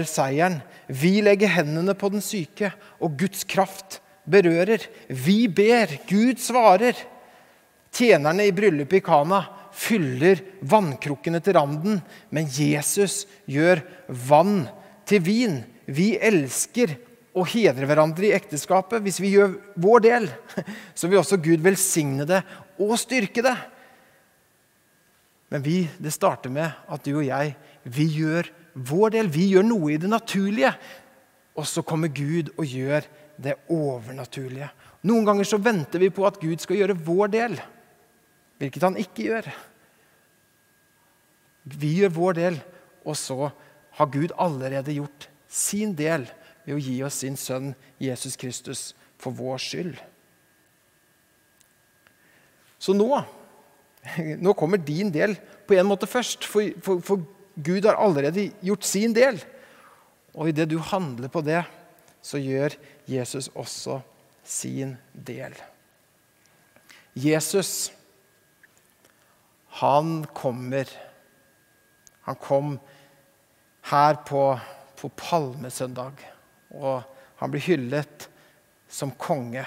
seieren. 0.07 0.59
Vi 0.87 1.21
legger 1.21 1.47
hendene 1.47 1.95
på 1.95 2.09
den 2.09 2.21
syke, 2.21 2.71
og 2.99 3.17
Guds 3.19 3.43
kraft 3.43 4.01
berører. 4.29 4.83
Vi 5.07 5.47
ber, 5.47 5.99
Gud 6.09 6.39
svarer. 6.39 6.97
Tjenerne 7.91 8.45
i 8.45 8.53
bryllupet 8.53 8.99
i 8.99 9.05
Kana 9.05 9.43
fyller 9.73 10.41
vannkrukkene 10.61 11.39
til 11.41 11.55
randen, 11.57 12.01
men 12.29 12.49
Jesus 12.51 13.25
gjør 13.49 13.81
vann 14.07 14.67
til 15.09 15.23
vin. 15.25 15.61
Vi 15.89 16.13
elsker 16.21 16.97
og 17.37 17.47
hedrer 17.49 17.87
hverandre 17.87 18.29
i 18.29 18.35
ekteskapet. 18.35 19.01
Hvis 19.05 19.19
vi 19.21 19.33
gjør 19.35 19.57
vår 19.79 20.05
del, 20.05 20.29
så 20.97 21.09
vil 21.09 21.21
også 21.21 21.39
Gud 21.41 21.63
velsigne 21.65 22.27
det 22.29 22.43
og 22.79 22.97
styrke 22.99 23.43
det. 23.45 23.55
Men 25.49 25.65
vi, 25.65 25.81
det 25.97 26.13
starter 26.13 26.51
med 26.53 26.69
at 26.69 27.05
du 27.05 27.15
og 27.15 27.25
jeg, 27.25 27.55
vi 27.89 28.05
gjør 28.19 28.49
vår 28.87 29.15
del. 29.15 29.31
Vi 29.31 29.49
gjør 29.53 29.65
noe 29.67 29.93
i 29.93 29.99
det 30.01 30.09
naturlige. 30.11 30.73
Og 31.59 31.67
så 31.67 31.83
kommer 31.83 32.11
Gud 32.13 32.53
og 32.55 32.67
gjør 32.67 33.07
det 33.39 33.55
overnaturlige. 33.71 34.69
Noen 35.07 35.27
ganger 35.27 35.47
så 35.47 35.59
venter 35.63 36.01
vi 36.01 36.11
på 36.11 36.25
at 36.27 36.39
Gud 36.41 36.59
skal 36.63 36.79
gjøre 36.81 36.97
vår 37.07 37.31
del, 37.31 37.55
hvilket 38.59 38.83
han 38.83 38.99
ikke 38.99 39.27
gjør. 39.29 39.49
Vi 41.79 41.93
gjør 42.01 42.15
vår 42.15 42.37
del, 42.39 42.59
og 43.07 43.15
så 43.19 43.49
har 43.99 44.11
Gud 44.11 44.35
allerede 44.39 44.95
gjort 44.95 45.29
sin 45.49 45.95
del 45.97 46.27
ved 46.65 46.75
å 46.75 46.83
gi 46.83 46.97
oss 47.03 47.21
sin 47.23 47.39
sønn 47.39 47.73
Jesus 48.01 48.35
Kristus 48.39 48.89
for 49.19 49.35
vår 49.35 49.59
skyld. 49.63 49.95
Så 52.79 52.95
nå, 52.95 53.09
nå 54.45 54.55
kommer 54.55 54.79
din 54.83 55.11
del 55.11 55.35
på 55.67 55.75
en 55.75 55.87
måte 55.87 56.07
først. 56.07 56.47
For, 56.47 56.75
for, 56.83 57.03
for 57.03 57.23
Gud 57.59 57.85
har 57.85 57.99
allerede 57.99 58.49
gjort 58.63 58.87
sin 58.87 59.13
del. 59.15 59.39
Og 60.33 60.51
idet 60.51 60.69
du 60.71 60.77
handler 60.79 61.31
på 61.31 61.41
det, 61.43 61.63
så 62.21 62.39
gjør 62.39 62.75
Jesus 63.09 63.49
også 63.55 63.99
sin 64.43 64.95
del. 65.13 65.55
Jesus, 67.19 67.91
han 69.81 70.23
kommer. 70.35 70.89
Han 72.27 72.35
kom 72.35 72.73
her 73.89 74.19
på, 74.27 74.43
på 74.95 75.09
palmesøndag, 75.17 76.19
og 76.77 77.01
han 77.39 77.51
blir 77.51 77.63
hyllet 77.65 78.27
som 78.89 79.11
konge. 79.17 79.65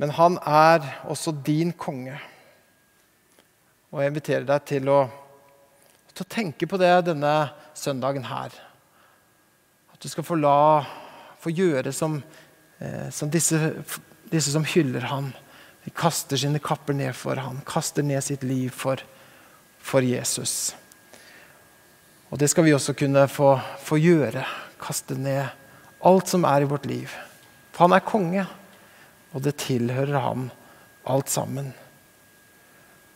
Men 0.00 0.12
han 0.16 0.38
er 0.46 0.84
også 1.08 1.32
din 1.44 1.72
konge. 1.72 2.16
Og 3.90 4.02
jeg 4.02 4.12
inviterer 4.12 4.46
deg 4.48 4.68
til 4.68 4.88
å 4.88 5.00
til 6.20 6.28
å 6.28 6.34
tenke 6.36 6.68
på 6.68 6.76
det 6.80 6.92
denne 7.08 7.34
søndagen 7.72 8.26
her. 8.28 8.52
At 9.88 10.02
du 10.02 10.08
skal 10.12 10.26
få 10.26 10.36
la 10.36 10.84
få 11.40 11.52
gjøre 11.54 11.92
som, 11.92 12.22
eh, 12.78 13.08
som 13.10 13.30
disse, 13.30 13.56
disse, 14.30 14.52
som 14.52 14.64
hyller 14.64 15.08
ham. 15.08 15.32
De 15.84 15.90
kaster 15.90 16.36
sine 16.36 16.60
kapper 16.60 16.92
ned 16.92 17.14
for 17.16 17.40
ham, 17.40 17.62
kaster 17.64 18.04
ned 18.04 18.22
sitt 18.22 18.44
liv 18.44 18.68
for, 18.70 19.00
for 19.78 20.04
Jesus. 20.04 20.74
Og 22.30 22.38
det 22.38 22.50
skal 22.50 22.64
vi 22.64 22.76
også 22.76 22.94
kunne 22.94 23.26
få, 23.28 23.54
få 23.80 23.96
gjøre. 23.96 24.44
Kaste 24.80 25.16
ned 25.16 25.48
alt 26.04 26.28
som 26.28 26.44
er 26.44 26.62
i 26.62 26.68
vårt 26.68 26.86
liv. 26.86 27.08
For 27.72 27.88
han 27.88 27.96
er 27.96 28.04
konge, 28.04 28.46
og 29.32 29.42
det 29.42 29.56
tilhører 29.64 30.20
ham 30.20 30.50
alt 31.08 31.32
sammen. 31.32 31.72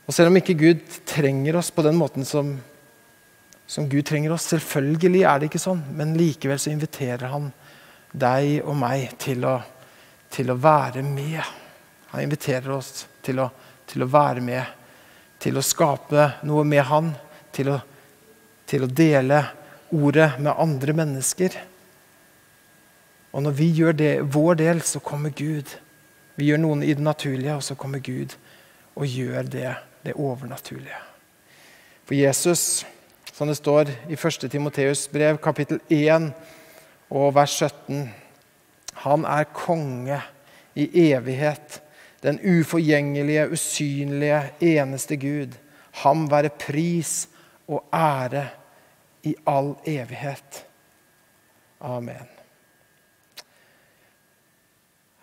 Og 0.09 0.14
selv 0.14 0.33
om 0.33 0.40
ikke 0.40 0.57
Gud 0.57 0.81
trenger 1.09 1.61
oss 1.61 1.71
på 1.71 1.85
den 1.85 1.97
måten 2.01 2.25
som 2.29 2.57
som 3.66 3.88
Gud 3.88 4.07
trenger 4.07 4.33
oss. 4.35 4.48
Selvfølgelig 4.53 5.22
er 5.24 5.40
det 5.40 5.50
ikke 5.50 5.62
sånn, 5.62 5.83
men 5.96 6.16
likevel 6.18 6.61
så 6.61 6.72
inviterer 6.72 7.33
han 7.33 7.50
deg 8.12 8.62
og 8.62 8.77
meg 8.79 9.16
til 9.20 9.44
å, 9.48 9.59
til 10.31 10.53
å 10.53 10.59
være 10.61 11.03
med. 11.07 11.40
Han 12.12 12.22
inviterer 12.22 12.70
oss 12.77 13.07
til 13.24 13.40
å, 13.42 13.48
til 13.90 14.05
å, 14.05 14.11
være 14.11 14.44
med, 14.44 14.64
til 15.42 15.59
å 15.59 15.64
skape 15.64 16.29
noe 16.46 16.64
med 16.68 16.85
han, 16.90 17.12
til 17.55 17.72
å, 17.74 17.79
til 18.68 18.87
å 18.87 18.90
dele 18.90 19.40
ordet 19.94 20.35
med 20.38 20.55
andre 20.55 20.94
mennesker. 21.00 21.57
Og 23.35 23.42
når 23.42 23.57
vi 23.59 23.70
gjør 23.81 23.96
det, 23.98 24.12
vår 24.31 24.61
del, 24.61 24.83
så 24.87 25.03
kommer 25.03 25.35
Gud. 25.35 25.72
Vi 26.38 26.50
gjør 26.50 26.62
noen 26.62 26.85
i 26.87 26.94
det 26.94 27.03
naturlige, 27.03 27.57
og 27.59 27.66
så 27.66 27.74
kommer 27.79 28.03
Gud 28.03 28.37
og 28.94 29.11
gjør 29.11 29.48
det, 29.50 29.74
det 30.07 30.14
overnaturlige. 30.14 31.00
For 32.07 32.14
Jesus 32.14 32.85
som 33.35 33.49
det 33.51 33.57
står 33.59 33.90
i 34.09 34.14
1. 34.14 34.51
Timoteus 34.51 35.09
brev, 35.11 35.40
kapittel 35.42 35.81
1 35.90 36.29
og 37.11 37.33
vers 37.35 37.57
17. 37.59 38.05
Han 39.03 39.25
er 39.27 39.49
konge 39.51 40.20
i 40.79 40.87
evighet, 41.11 41.81
den 42.23 42.38
uforgjengelige, 42.38 43.49
usynlige, 43.51 44.38
eneste 44.61 45.16
Gud. 45.18 45.57
Ham 46.05 46.29
være 46.31 46.53
pris 46.55 47.27
og 47.66 47.83
ære 47.94 48.47
i 49.27 49.35
all 49.47 49.75
evighet. 49.87 50.66
Amen. 51.81 52.31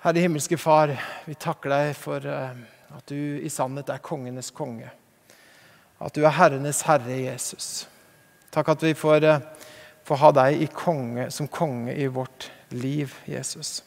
Herre 0.04 0.20
himmelske 0.20 0.58
Far, 0.58 0.92
vi 1.26 1.38
takker 1.40 1.72
deg 1.72 1.94
for 1.96 2.28
eh, 2.28 2.60
at 2.92 3.08
du 3.08 3.40
i 3.40 3.50
sannhet 3.50 3.90
er 3.94 4.04
kongenes 4.04 4.52
konge. 4.52 4.90
At 6.02 6.16
du 6.16 6.26
er 6.26 6.36
herrenes 6.36 6.82
herre, 6.84 7.16
Jesus. 7.30 7.88
Takk 8.52 8.74
at 8.74 8.84
vi 8.84 8.92
får, 8.94 9.24
eh, 9.24 9.40
får 10.04 10.18
ha 10.20 10.32
deg 10.36 10.66
konge, 10.76 11.30
som 11.32 11.48
konge 11.48 11.94
i 11.96 12.08
vårt 12.08 12.50
liv, 12.76 13.14
Jesus. 13.26 13.84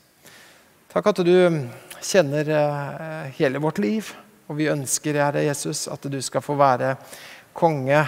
Takk 0.89 1.11
at 1.11 1.21
du 1.27 1.35
mm, 1.37 1.59
kjenner 2.01 2.49
eh, 2.49 3.27
hele 3.37 3.61
vårt 3.61 3.79
liv, 3.83 4.09
og 4.49 4.57
vi 4.57 4.71
ønsker, 4.73 5.19
Herre 5.21 5.43
Jesus, 5.45 5.85
at 5.93 6.09
du 6.09 6.17
skal 6.25 6.41
få 6.45 6.57
være 6.57 6.95
konge 7.53 8.07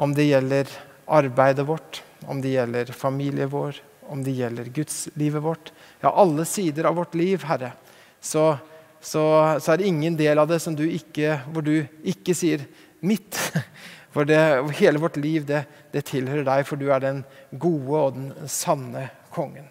om 0.00 0.14
det 0.16 0.30
gjelder 0.30 0.72
arbeidet 1.04 1.66
vårt, 1.68 2.00
om 2.24 2.40
det 2.40 2.54
gjelder 2.54 2.94
familien 2.96 3.52
vår, 3.52 3.82
om 4.08 4.24
det 4.24 4.32
gjelder 4.38 4.72
gudslivet 4.72 5.44
vårt. 5.44 5.72
Ja, 6.00 6.14
alle 6.16 6.48
sider 6.48 6.88
av 6.88 6.96
vårt 7.02 7.18
liv, 7.20 7.44
Herre. 7.44 7.74
Så, 8.20 8.54
så, 8.96 9.26
så 9.60 9.74
er 9.74 9.82
det 9.82 9.92
ingen 9.92 10.16
del 10.16 10.40
av 10.40 10.48
det 10.48 10.62
du 10.72 10.86
ikke, 10.88 11.42
hvor 11.52 11.68
du 11.68 11.84
ikke 12.00 12.32
sier 12.32 12.64
'mitt'. 13.04 13.52
For 14.18 14.26
det, 14.26 14.74
hele 14.80 14.98
vårt 14.98 15.16
liv 15.16 15.44
det, 15.46 15.60
det, 15.94 16.00
tilhører 16.08 16.42
deg, 16.42 16.64
for 16.66 16.74
du 16.74 16.88
er 16.90 16.98
den 17.04 17.20
gode 17.54 17.98
og 18.00 18.16
den 18.16 18.48
sanne 18.50 19.04
kongen. 19.30 19.68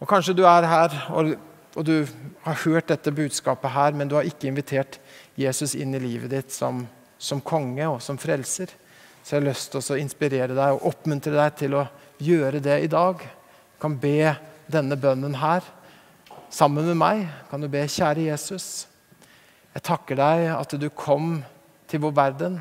Og 0.00 0.08
Kanskje 0.08 0.32
du 0.38 0.46
er 0.48 0.64
her 0.64 0.94
og, 1.12 1.34
og, 1.74 1.82
du 1.84 2.06
har 2.46 2.62
hørt 2.62 2.88
dette 2.88 3.12
budskapet 3.12 3.74
her, 3.74 3.92
men 3.92 4.08
du 4.08 4.14
har 4.16 4.24
ikke 4.24 4.48
invitert 4.48 4.96
Jesus 5.36 5.74
inn 5.76 5.92
i 5.98 6.00
livet 6.00 6.32
ditt 6.32 6.54
som, 6.54 6.80
som 7.20 7.42
konge 7.44 7.90
og 7.90 8.00
som 8.00 8.16
frelser. 8.16 8.72
Så 9.20 9.36
jeg 9.36 9.42
har 9.42 9.48
lyst 9.50 9.74
til 9.74 9.84
å 9.84 10.00
inspirere 10.00 10.56
deg 10.56 10.78
og 10.78 10.88
oppmuntre 10.88 11.34
deg 11.36 11.60
til 11.60 11.76
å 11.76 11.84
gjøre 12.24 12.64
det 12.64 12.78
i 12.86 12.88
dag. 12.88 13.20
Du 13.20 13.76
kan 13.84 13.98
be 14.00 14.32
denne 14.64 14.96
bønnen 14.96 15.36
her. 15.42 15.60
Sammen 16.48 16.88
med 16.88 16.96
meg 17.04 17.26
kan 17.52 17.60
du 17.60 17.68
be, 17.68 17.84
kjære 17.84 18.30
Jesus. 18.30 18.88
Jeg 19.76 19.84
takker 19.92 20.16
deg 20.24 20.48
at 20.56 20.72
du 20.80 20.88
kom 20.88 21.42
til 21.84 22.06
vår 22.08 22.16
verden. 22.24 22.60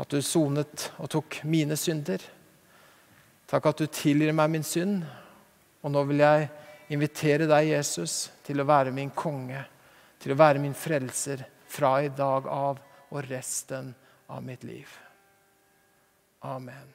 At 0.00 0.08
du 0.08 0.22
sonet 0.24 0.90
og 0.98 1.10
tok 1.12 1.42
mine 1.44 1.76
synder. 1.76 2.22
Takk 3.50 3.66
at 3.68 3.82
du 3.82 3.86
tilgir 3.92 4.32
meg 4.36 4.50
min 4.52 4.64
synd. 4.64 5.02
Og 5.84 5.92
nå 5.92 6.04
vil 6.08 6.22
jeg 6.24 6.48
invitere 6.92 7.46
deg, 7.50 7.70
Jesus, 7.74 8.30
til 8.46 8.60
å 8.60 8.68
være 8.68 8.92
min 8.94 9.12
konge, 9.14 9.62
til 10.20 10.34
å 10.34 10.40
være 10.40 10.62
min 10.62 10.76
frelser 10.76 11.44
fra 11.70 12.00
i 12.04 12.10
dag 12.12 12.48
av 12.50 12.80
og 13.10 13.30
resten 13.30 13.94
av 14.30 14.42
mitt 14.44 14.64
liv. 14.66 14.88
Amen. 16.40 16.88